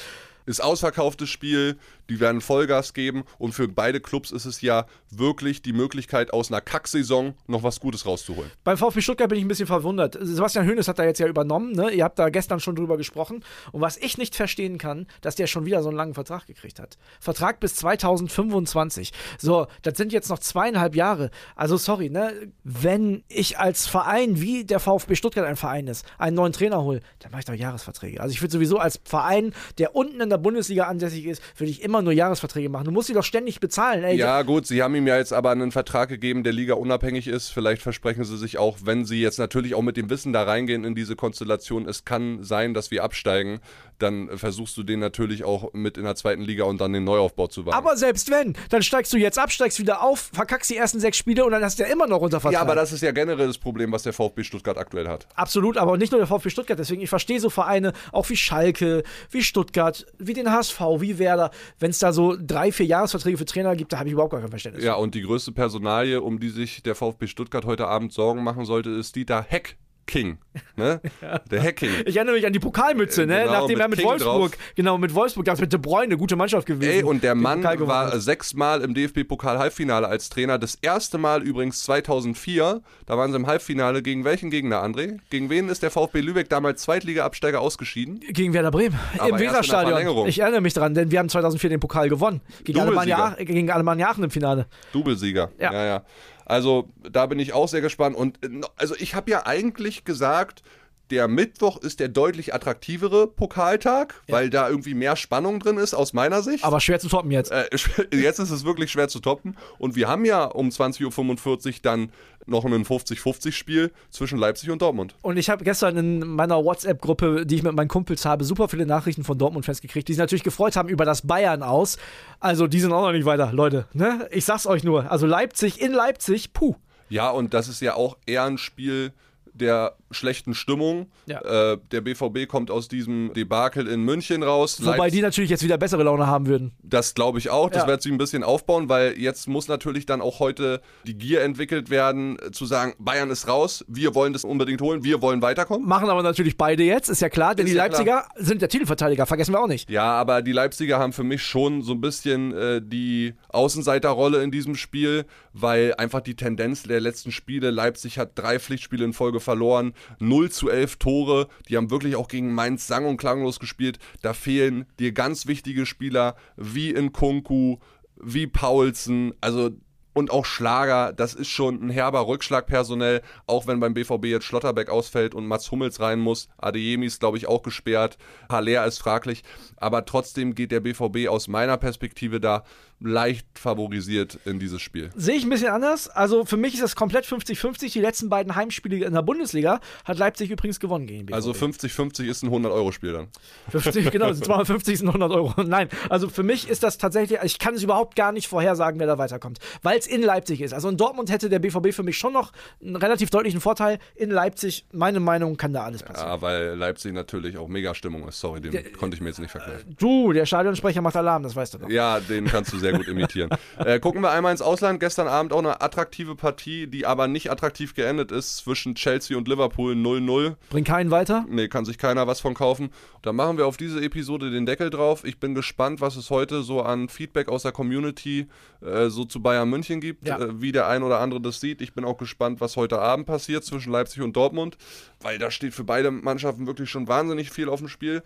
Ist 0.45 0.63
ausverkauftes 0.63 1.29
Spiel, 1.29 1.77
die 2.09 2.19
werden 2.19 2.41
Vollgas 2.41 2.93
geben 2.93 3.23
und 3.37 3.53
für 3.53 3.67
beide 3.67 3.99
Clubs 3.99 4.31
ist 4.31 4.45
es 4.45 4.61
ja 4.61 4.85
wirklich 5.09 5.61
die 5.61 5.73
Möglichkeit, 5.73 6.33
aus 6.33 6.51
einer 6.51 6.61
Kacksaison 6.61 7.33
noch 7.47 7.63
was 7.63 7.79
Gutes 7.79 8.05
rauszuholen. 8.05 8.51
Beim 8.63 8.77
VfB 8.77 9.01
Stuttgart 9.01 9.29
bin 9.29 9.39
ich 9.39 9.45
ein 9.45 9.47
bisschen 9.47 9.67
verwundert. 9.67 10.17
Sebastian 10.19 10.67
Hoeneß 10.67 10.87
hat 10.87 10.99
da 10.99 11.03
jetzt 11.03 11.19
ja 11.19 11.27
übernommen, 11.27 11.71
ne? 11.71 11.89
Ihr 11.91 12.03
habt 12.03 12.19
da 12.19 12.29
gestern 12.29 12.59
schon 12.59 12.75
drüber 12.75 12.97
gesprochen. 12.97 13.43
Und 13.71 13.81
was 13.81 13.97
ich 13.97 14.17
nicht 14.17 14.35
verstehen 14.35 14.77
kann, 14.77 15.07
dass 15.21 15.35
der 15.35 15.47
schon 15.47 15.65
wieder 15.65 15.81
so 15.81 15.89
einen 15.89 15.97
langen 15.97 16.13
Vertrag 16.13 16.45
gekriegt 16.45 16.79
hat. 16.79 16.97
Vertrag 17.19 17.59
bis 17.59 17.75
2025. 17.75 19.13
So, 19.39 19.67
das 19.81 19.97
sind 19.97 20.13
jetzt 20.13 20.29
noch 20.29 20.39
zweieinhalb 20.39 20.95
Jahre. 20.95 21.31
Also 21.55 21.77
sorry, 21.77 22.09
ne? 22.09 22.51
Wenn 22.63 23.23
ich 23.27 23.57
als 23.57 23.87
Verein, 23.87 24.41
wie 24.41 24.63
der 24.65 24.79
VfB 24.79 25.15
Stuttgart 25.15 25.45
ein 25.45 25.55
Verein 25.55 25.87
ist, 25.87 26.05
einen 26.17 26.35
neuen 26.35 26.53
Trainer 26.53 26.83
hole, 26.83 26.99
dann 27.19 27.31
mache 27.31 27.39
ich 27.39 27.45
doch 27.45 27.53
Jahresverträge. 27.53 28.21
Also 28.21 28.33
ich 28.33 28.41
würde 28.41 28.51
sowieso 28.51 28.77
als 28.77 28.99
Verein, 29.03 29.53
der 29.77 29.95
unten 29.95 30.21
in 30.21 30.29
der 30.29 30.34
Bundesliga 30.37 30.85
ansässig 30.85 31.25
ist, 31.25 31.41
würde 31.57 31.71
ich 31.71 31.81
immer 31.83 32.01
nur 32.01 32.13
Jahresverträge 32.13 32.69
machen. 32.69 32.85
Du 32.85 32.91
musst 32.91 33.07
sie 33.07 33.13
doch 33.13 33.23
ständig 33.23 33.59
bezahlen. 33.59 34.03
Ey, 34.03 34.17
Ja, 34.17 34.41
gut, 34.41 34.67
sie 34.67 34.81
haben 34.83 34.95
ihm 34.95 35.07
ja 35.07 35.17
jetzt 35.17 35.33
aber 35.33 35.51
einen 35.51 35.71
Vertrag 35.71 36.09
gegeben, 36.09 36.43
der 36.43 36.53
Liga 36.53 36.75
unabhängig 36.75 37.27
ist. 37.27 37.49
Vielleicht 37.49 37.81
versprechen 37.81 38.23
sie 38.23 38.37
sich 38.37 38.57
auch, 38.57 38.77
wenn 38.83 39.05
sie 39.05 39.21
jetzt 39.21 39.39
natürlich 39.39 39.75
auch 39.75 39.81
mit 39.81 39.97
dem 39.97 40.09
Wissen 40.09 40.33
da 40.33 40.43
reingehen 40.43 40.83
in 40.83 40.95
diese 40.95 41.15
Konstellation, 41.15 41.87
es 41.87 42.05
kann 42.05 42.43
sein, 42.43 42.73
dass 42.73 42.91
wir 42.91 43.03
absteigen, 43.03 43.59
dann 43.99 44.37
versuchst 44.37 44.75
du 44.77 44.83
den 44.83 44.99
natürlich 44.99 45.43
auch 45.43 45.73
mit 45.73 45.97
in 45.97 46.03
der 46.03 46.15
zweiten 46.15 46.41
Liga 46.41 46.65
und 46.65 46.81
dann 46.81 46.93
den 46.93 47.03
Neuaufbau 47.03 47.47
zu 47.47 47.65
wagen. 47.65 47.77
Aber 47.77 47.95
selbst 47.97 48.29
wenn, 48.29 48.53
dann 48.69 48.83
steigst 48.83 49.13
du 49.13 49.17
jetzt 49.17 49.39
ab, 49.39 49.51
steigst 49.51 49.79
wieder 49.79 50.01
auf, 50.01 50.31
verkackst 50.33 50.69
die 50.69 50.77
ersten 50.77 50.99
sechs 50.99 51.17
Spiele 51.17 51.45
und 51.45 51.51
dann 51.51 51.63
hast 51.63 51.79
du 51.79 51.83
ja 51.83 51.89
immer 51.89 52.07
noch 52.07 52.21
unter 52.21 52.39
Vertrag. 52.39 52.53
ja, 52.53 52.61
aber 52.61 52.75
das 52.75 52.91
ist 52.91 53.01
ja 53.01 53.11
generell 53.11 53.47
das 53.47 53.57
Problem, 53.57 53.91
was 53.91 54.03
der 54.03 54.13
VfB 54.13 54.43
Stuttgart 54.43 54.77
aktuell 54.77 55.07
hat. 55.07 55.27
Absolut, 55.35 55.77
aber 55.77 55.97
nicht 55.97 56.11
nur 56.11 56.19
der 56.19 56.27
VfB 56.27 56.49
Stuttgart. 56.49 56.77
Deswegen, 56.77 57.01
ich 57.01 57.09
verstehe 57.09 57.39
so 57.39 57.49
Vereine, 57.49 57.93
auch 58.11 58.29
wie 58.29 58.35
Schalke, 58.35 59.03
wie 59.31 59.43
Stuttgart, 59.43 60.05
wie 60.17 60.33
den 60.33 60.51
HSV, 60.51 60.79
wie 60.99 61.19
Werder. 61.19 61.51
Wenn 61.79 61.91
es 61.91 61.99
da 61.99 62.11
so 62.13 62.35
drei, 62.39 62.71
vier 62.71 62.85
Jahresverträge 62.85 63.37
für 63.37 63.45
Trainer 63.45 63.75
gibt, 63.75 63.93
da 63.93 63.99
habe 63.99 64.09
ich 64.09 64.13
überhaupt 64.13 64.31
gar 64.31 64.41
kein 64.41 64.49
Verständnis. 64.49 64.83
Ja, 64.83 64.95
und 64.95 65.15
die 65.15 65.21
größte 65.21 65.51
Personalie, 65.51 66.21
um 66.21 66.39
die 66.39 66.49
sich 66.49 66.83
der 66.83 66.95
VfB 66.95 67.27
Stuttgart 67.27 67.65
heute 67.65 67.87
Abend 67.87 68.13
Sorgen 68.13 68.43
machen 68.43 68.65
sollte, 68.65 68.89
ist 68.89 69.15
Dieter 69.15 69.41
Heck. 69.47 69.77
King, 70.07 70.37
ne? 70.75 71.01
Der 71.51 71.63
Hacking. 71.63 71.89
Ich 72.05 72.15
erinnere 72.15 72.35
mich 72.35 72.45
an 72.45 72.53
die 72.53 72.59
Pokalmütze, 72.59 73.25
ne? 73.25 73.41
Genau, 73.41 73.51
Nachdem 73.51 73.77
mit 73.77 73.79
er 73.79 73.87
mit 73.87 73.99
King 73.99 74.07
Wolfsburg, 74.07 74.51
drauf. 74.51 74.61
genau, 74.75 74.97
mit 74.97 75.13
Wolfsburg, 75.15 75.45
das 75.45 75.59
mit 75.59 75.73
De 75.73 75.79
Bruyne, 75.79 76.03
eine 76.05 76.17
gute 76.17 76.35
Mannschaft 76.35 76.67
gewesen. 76.67 76.91
Ey, 76.91 77.03
und 77.03 77.23
der 77.23 77.33
Mann 77.33 77.63
war 77.63 78.19
sechsmal 78.19 78.81
im 78.81 78.93
DFB-Pokal-Halbfinale 78.93 80.07
als 80.07 80.29
Trainer. 80.29 80.57
Das 80.59 80.75
erste 80.75 81.17
Mal 81.17 81.41
übrigens 81.43 81.83
2004. 81.83 82.81
Da 83.05 83.17
waren 83.17 83.31
sie 83.31 83.37
im 83.37 83.47
Halbfinale. 83.47 84.01
Gegen 84.01 84.23
welchen 84.25 84.51
Gegner, 84.51 84.83
André? 84.83 85.17
Gegen 85.29 85.49
wen 85.49 85.69
ist 85.69 85.81
der 85.81 85.91
VfB 85.91 86.21
Lübeck 86.21 86.49
damals 86.49 86.83
Zweitliga-Absteiger 86.83 87.59
ausgeschieden? 87.59 88.19
Gegen 88.19 88.53
Werder 88.53 88.71
Bremen. 88.71 88.97
Aber 89.17 89.29
Im 89.29 89.39
Weserstadion. 89.39 90.27
Ich 90.27 90.39
erinnere 90.39 90.61
mich 90.61 90.73
dran, 90.73 90.93
denn 90.93 91.11
wir 91.11 91.19
haben 91.19 91.29
2004 91.29 91.71
den 91.71 91.79
Pokal 91.79 92.09
gewonnen. 92.09 92.41
Gegen. 92.63 92.79
Alemannia, 92.79 93.35
gegen 93.39 93.71
Alemannia 93.71 94.09
Aachen 94.09 94.23
im 94.23 94.29
Finale. 94.29 94.67
Doublesieger. 94.93 95.49
Ja. 95.59 95.73
ja, 95.73 95.85
ja. 95.85 96.03
Also 96.45 96.89
da 97.01 97.25
bin 97.25 97.39
ich 97.39 97.53
auch 97.53 97.67
sehr 97.67 97.81
gespannt. 97.81 98.15
Und 98.15 98.43
äh, 98.45 98.61
also 98.77 98.95
ich 98.97 99.15
habe 99.15 99.31
ja 99.31 99.45
eigentlich 99.45 100.05
gesagt, 100.05 100.63
der 101.11 101.27
Mittwoch 101.27 101.77
ist 101.77 101.99
der 101.99 102.07
deutlich 102.07 102.53
attraktivere 102.53 103.27
Pokaltag, 103.27 104.15
weil 104.27 104.49
da 104.49 104.69
irgendwie 104.69 104.93
mehr 104.93 105.15
Spannung 105.15 105.59
drin 105.59 105.77
ist, 105.77 105.93
aus 105.93 106.13
meiner 106.13 106.41
Sicht. 106.41 106.63
Aber 106.63 106.79
schwer 106.79 106.99
zu 106.99 107.09
toppen 107.09 107.31
jetzt. 107.31 107.51
Äh, 107.51 107.65
jetzt 108.13 108.39
ist 108.39 108.49
es 108.49 108.65
wirklich 108.65 108.91
schwer 108.91 109.07
zu 109.07 109.19
toppen. 109.19 109.55
Und 109.77 109.95
wir 109.95 110.07
haben 110.07 110.25
ja 110.25 110.45
um 110.45 110.69
20.45 110.69 111.67
Uhr 111.67 111.73
dann 111.83 112.11
noch 112.47 112.65
ein 112.65 112.85
50-50-Spiel 112.85 113.91
zwischen 114.09 114.37
Leipzig 114.37 114.69
und 114.69 114.81
Dortmund. 114.81 115.15
Und 115.21 115.37
ich 115.37 115.49
habe 115.49 115.63
gestern 115.63 115.97
in 115.97 116.27
meiner 116.27 116.63
WhatsApp-Gruppe, 116.63 117.45
die 117.45 117.55
ich 117.55 117.63
mit 117.63 117.73
meinen 117.73 117.87
Kumpels 117.87 118.25
habe, 118.25 118.43
super 118.43 118.67
viele 118.67 118.85
Nachrichten 118.85 119.23
von 119.23 119.37
Dortmund-Fans 119.37 119.81
gekriegt, 119.81 120.07
die 120.07 120.13
sich 120.13 120.19
natürlich 120.19 120.43
gefreut 120.43 120.75
haben 120.75 120.89
über 120.89 121.05
das 121.05 121.25
Bayern 121.25 121.63
aus. 121.63 121.97
Also 122.39 122.67
die 122.67 122.79
sind 122.79 122.91
auch 122.91 123.01
noch 123.01 123.11
nicht 123.11 123.25
weiter, 123.25 123.51
Leute. 123.51 123.87
Ne? 123.93 124.27
Ich 124.31 124.45
sag's 124.45 124.67
euch 124.67 124.83
nur. 124.83 125.11
Also 125.11 125.25
Leipzig 125.25 125.81
in 125.81 125.91
Leipzig, 125.91 126.53
puh. 126.53 126.75
Ja, 127.09 127.29
und 127.29 127.53
das 127.53 127.67
ist 127.67 127.81
ja 127.81 127.95
auch 127.95 128.17
eher 128.25 128.43
ein 128.43 128.57
Spiel 128.57 129.13
der 129.53 129.95
schlechten 130.15 130.53
Stimmung. 130.53 131.07
Ja. 131.27 131.41
Äh, 131.73 131.77
der 131.91 132.01
BVB 132.01 132.47
kommt 132.47 132.71
aus 132.71 132.87
diesem 132.87 133.31
Debakel 133.33 133.87
in 133.87 134.01
München 134.01 134.41
raus. 134.43 134.79
Wobei 134.83 134.97
Leipzig- 134.97 135.13
die 135.17 135.21
natürlich 135.21 135.49
jetzt 135.49 135.63
wieder 135.63 135.77
bessere 135.77 136.03
Laune 136.03 136.27
haben 136.27 136.47
würden. 136.47 136.71
das 136.83 137.13
glaube 137.13 137.37
ich 137.39 137.49
auch. 137.49 137.69
Das 137.69 137.83
Ja. 137.83 137.87
wird 137.87 138.01
sich 138.01 138.11
ein 138.11 138.17
bisschen 138.17 138.43
aufbauen, 138.43 138.89
weil 138.89 139.17
jetzt 139.19 139.47
muss 139.47 139.67
natürlich 139.67 140.05
dann 140.05 140.21
auch 140.21 140.39
heute 140.39 140.81
die 141.05 141.15
Gier 141.17 141.41
entwickelt 141.41 141.89
werden, 141.89 142.37
äh, 142.39 142.51
zu 142.51 142.65
sagen, 142.65 142.93
Bayern 142.99 143.29
ist 143.29 143.47
raus, 143.47 143.83
wir 143.87 144.15
wollen 144.15 144.33
das 144.33 144.43
unbedingt 144.43 144.81
holen, 144.81 145.03
wir 145.03 145.21
wollen 145.21 145.41
weiterkommen. 145.41 145.87
Machen 145.87 146.09
aber 146.09 146.23
natürlich 146.23 146.57
beide 146.57 146.83
jetzt, 146.83 147.09
ist 147.09 147.21
ja 147.21 147.29
klar, 147.29 147.53
denn 147.55 147.65
Ist 147.65 147.71
die 147.73 147.77
ja 147.77 147.83
Leipziger 147.85 148.25
sind 148.37 148.61
der 148.61 148.69
Titelverteidiger, 148.69 149.25
vergessen 149.25 149.53
wir 149.53 149.59
auch 149.61 149.67
nicht. 149.67 149.89
Ja, 149.89 150.03
aber 150.13 150.41
die 150.41 150.51
Leipziger 150.51 150.99
haben 150.99 151.13
für 151.13 151.23
mich 151.23 151.41
schon 151.43 151.81
so 151.81 151.93
ein 151.93 152.01
bisschen 152.01 152.53
äh, 152.53 152.81
die 152.83 153.33
Außenseiterrolle 153.49 154.41
in 154.43 154.51
diesem 154.51 154.75
Spiel, 154.75 155.25
weil 155.53 155.93
einfach 155.95 156.21
die 156.21 156.35
Tendenz 156.35 156.83
der 156.83 157.01
letzten 157.01 157.31
Spiele, 157.31 157.71
Leipzig 157.71 158.17
hat 158.19 158.31
drei 158.35 158.59
Pflichtspiele 158.59 159.03
in 159.03 159.13
Folge 159.13 159.39
verloren, 159.39 159.93
0 160.19 160.51
zu 160.51 160.69
11 160.69 160.97
Tore, 160.97 161.47
die 161.69 161.77
haben 161.77 161.91
wirklich 161.91 162.15
auch 162.15 162.27
gegen 162.27 162.53
Mainz 162.53 162.87
sang- 162.87 163.05
und 163.05 163.17
klanglos 163.17 163.59
gespielt. 163.59 163.99
Da 164.21 164.33
fehlen 164.33 164.85
dir 164.99 165.11
ganz 165.11 165.47
wichtige 165.47 165.85
Spieler 165.85 166.35
wie 166.55 166.91
in 166.91 167.11
Kunku, 167.11 167.77
wie 168.17 168.47
Paulsen, 168.47 169.33
also 169.41 169.71
und 170.15 170.31
auch 170.31 170.45
Schlager, 170.45 171.11
das 171.11 171.33
ist 171.33 171.49
schon 171.49 171.83
ein 171.83 171.89
herber 171.89 172.25
Rückschlag 172.25 172.67
personell, 172.67 173.21
auch 173.47 173.67
wenn 173.67 173.81
beim 173.81 173.93
BVB 173.93 174.27
jetzt 174.27 174.45
Schlotterbeck 174.45 174.89
ausfällt 174.89 175.35
und 175.35 175.45
Mats 175.45 175.69
Hummels 175.71 175.99
rein 175.99 176.21
muss. 176.21 176.47
Adeyemi 176.57 177.05
ist, 177.05 177.19
glaube 177.19 177.37
ich, 177.37 177.47
auch 177.47 177.63
gesperrt. 177.63 178.17
Haller 178.47 178.85
ist 178.85 178.99
fraglich. 178.99 179.43
Aber 179.75 180.05
trotzdem 180.05 180.55
geht 180.55 180.71
der 180.71 180.79
BVB 180.79 181.27
aus 181.27 181.49
meiner 181.49 181.75
Perspektive 181.75 182.39
da 182.39 182.63
leicht 182.99 183.45
favorisiert 183.59 184.39
in 184.45 184.59
dieses 184.59 184.81
Spiel. 184.81 185.09
Sehe 185.15 185.35
ich 185.35 185.43
ein 185.43 185.49
bisschen 185.49 185.69
anders. 185.69 186.07
Also 186.07 186.45
für 186.45 186.57
mich 186.57 186.73
ist 186.73 186.83
das 186.83 186.95
komplett 186.95 187.25
50-50. 187.25 187.91
Die 187.91 187.99
letzten 187.99 188.29
beiden 188.29 188.55
Heimspiele 188.55 189.05
in 189.05 189.13
der 189.13 189.21
Bundesliga 189.21 189.79
hat 190.05 190.17
Leipzig 190.17 190.49
übrigens 190.49 190.79
gewonnen 190.79 191.05
gegen 191.05 191.25
BVB. 191.25 191.35
Also 191.35 191.51
50-50 191.51 192.25
ist 192.25 192.43
ein 192.43 192.49
100-Euro-Spiel 192.49 193.13
dann. 193.13 193.27
50, 193.69 194.11
genau, 194.11 194.31
sind 194.33 194.45
250 194.45 194.99
sind 194.99 195.07
100 195.07 195.31
Euro. 195.31 195.61
Nein, 195.63 195.89
also 196.09 196.29
für 196.29 196.43
mich 196.43 196.69
ist 196.69 196.83
das 196.83 196.97
tatsächlich, 196.97 197.39
ich 197.43 197.59
kann 197.59 197.75
es 197.75 197.83
überhaupt 197.83 198.15
gar 198.15 198.31
nicht 198.31 198.47
vorhersagen, 198.47 198.99
wer 198.99 199.07
da 199.07 199.17
weiterkommt, 199.17 199.59
weil 199.83 199.99
es 199.99 200.07
in 200.07 200.21
Leipzig 200.21 200.61
ist. 200.61 200.73
Also 200.73 200.89
in 200.89 200.97
Dortmund 200.97 201.29
hätte 201.29 201.49
der 201.49 201.59
BVB 201.59 201.93
für 201.93 202.03
mich 202.03 202.17
schon 202.17 202.33
noch 202.33 202.51
einen 202.81 202.95
relativ 202.95 203.29
deutlichen 203.29 203.61
Vorteil. 203.61 203.99
In 204.15 204.31
Leipzig, 204.31 204.85
meine 204.91 205.19
Meinung, 205.19 205.57
kann 205.57 205.73
da 205.73 205.83
alles 205.83 206.01
passieren. 206.01 206.29
Ja, 206.29 206.41
weil 206.41 206.75
Leipzig 206.75 207.13
natürlich 207.13 207.57
auch 207.57 207.67
mega 207.67 207.93
Stimmung 207.93 208.27
ist. 208.27 208.39
Sorry, 208.39 208.61
den 208.61 208.93
konnte 208.93 209.15
ich 209.15 209.21
mir 209.21 209.29
jetzt 209.29 209.39
nicht 209.39 209.51
verkneifen. 209.51 209.95
Du, 209.99 210.31
der 210.33 210.45
Stadionsprecher 210.45 211.01
macht 211.01 211.15
Alarm, 211.15 211.43
das 211.43 211.55
weißt 211.55 211.75
du 211.75 211.77
doch. 211.79 211.89
Ja, 211.89 212.19
den 212.19 212.45
kannst 212.45 212.73
du 212.73 212.79
sehr 212.79 212.93
gut 212.97 213.07
imitieren. 213.07 213.49
äh, 213.77 213.99
gucken 213.99 214.21
wir 214.21 214.31
einmal 214.31 214.51
ins 214.51 214.61
Ausland. 214.61 214.99
Gestern 214.99 215.27
Abend 215.27 215.53
auch 215.53 215.59
eine 215.59 215.81
attraktive 215.81 216.35
Partie, 216.35 216.87
die 216.87 217.05
aber 217.05 217.27
nicht 217.27 217.51
attraktiv 217.51 217.93
geendet 217.93 218.31
ist, 218.31 218.57
zwischen 218.57 218.95
Chelsea 218.95 219.37
und 219.37 219.47
Liverpool 219.47 219.93
0-0. 219.93 220.55
Bring 220.69 220.83
keinen 220.83 221.11
weiter. 221.11 221.45
Nee, 221.49 221.67
kann 221.67 221.85
sich 221.85 221.97
keiner 221.97 222.27
was 222.27 222.39
von 222.39 222.53
kaufen. 222.53 222.89
Da 223.21 223.33
machen 223.33 223.57
wir 223.57 223.65
auf 223.67 223.77
diese 223.77 224.01
Episode 224.03 224.51
den 224.51 224.65
Deckel 224.65 224.89
drauf. 224.89 225.23
Ich 225.25 225.39
bin 225.39 225.55
gespannt, 225.55 226.01
was 226.01 226.15
es 226.15 226.29
heute 226.29 226.61
so 226.63 226.81
an 226.81 227.09
Feedback 227.09 227.49
aus 227.49 227.63
der 227.63 227.71
Community 227.71 228.47
äh, 228.81 229.09
so 229.09 229.25
zu 229.25 229.41
Bayern 229.41 229.69
München 229.69 229.99
gibt, 230.01 230.27
Ja. 230.27 230.39
äh, 230.39 230.61
wie 230.61 230.71
der 230.71 230.87
ein 230.87 231.03
oder 231.03 231.19
andere 231.19 231.41
das 231.41 231.59
sieht. 231.59 231.81
Ich 231.81 231.93
bin 231.93 232.05
auch 232.05 232.17
gespannt, 232.17 232.61
was 232.61 232.75
heute 232.75 232.99
Abend 232.99 233.25
passiert 233.25 233.63
zwischen 233.63 233.91
Leipzig 233.91 234.21
und 234.21 234.35
Dortmund, 234.35 234.77
weil 235.21 235.37
da 235.39 235.51
steht 235.51 235.73
für 235.73 235.83
beide 235.83 236.11
Mannschaften 236.11 236.67
wirklich 236.67 236.89
schon 236.89 237.07
wahnsinnig 237.07 237.49
viel 237.51 237.69
auf 237.69 237.79
dem 237.79 237.87
Spiel. 237.87 238.23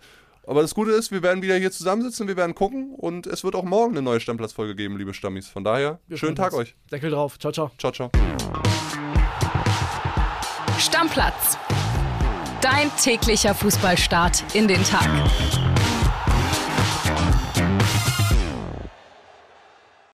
Aber 0.49 0.63
das 0.63 0.73
Gute 0.73 0.89
ist, 0.89 1.11
wir 1.11 1.21
werden 1.21 1.43
wieder 1.43 1.55
hier 1.57 1.69
zusammensitzen, 1.71 2.27
wir 2.27 2.35
werden 2.35 2.55
gucken 2.55 2.95
und 2.97 3.27
es 3.27 3.43
wird 3.43 3.53
auch 3.53 3.63
morgen 3.63 3.91
eine 3.91 4.01
neue 4.01 4.19
Stammplatz-Folge 4.19 4.73
geben, 4.73 4.97
liebe 4.97 5.13
Stammis. 5.13 5.47
Von 5.47 5.63
daher, 5.63 5.99
Wir 6.07 6.17
schönen 6.17 6.35
Tag 6.35 6.53
uns. 6.53 6.61
euch. 6.61 6.75
Deckel 6.91 7.11
drauf. 7.11 7.37
Ciao, 7.37 7.51
ciao. 7.53 7.69
Ciao, 7.77 7.91
ciao. 7.91 8.09
Stammplatz. 10.79 11.55
Dein 12.61 12.89
täglicher 12.99 13.53
Fußballstart 13.53 14.43
in 14.55 14.67
den 14.67 14.83
Tag. 14.83 15.07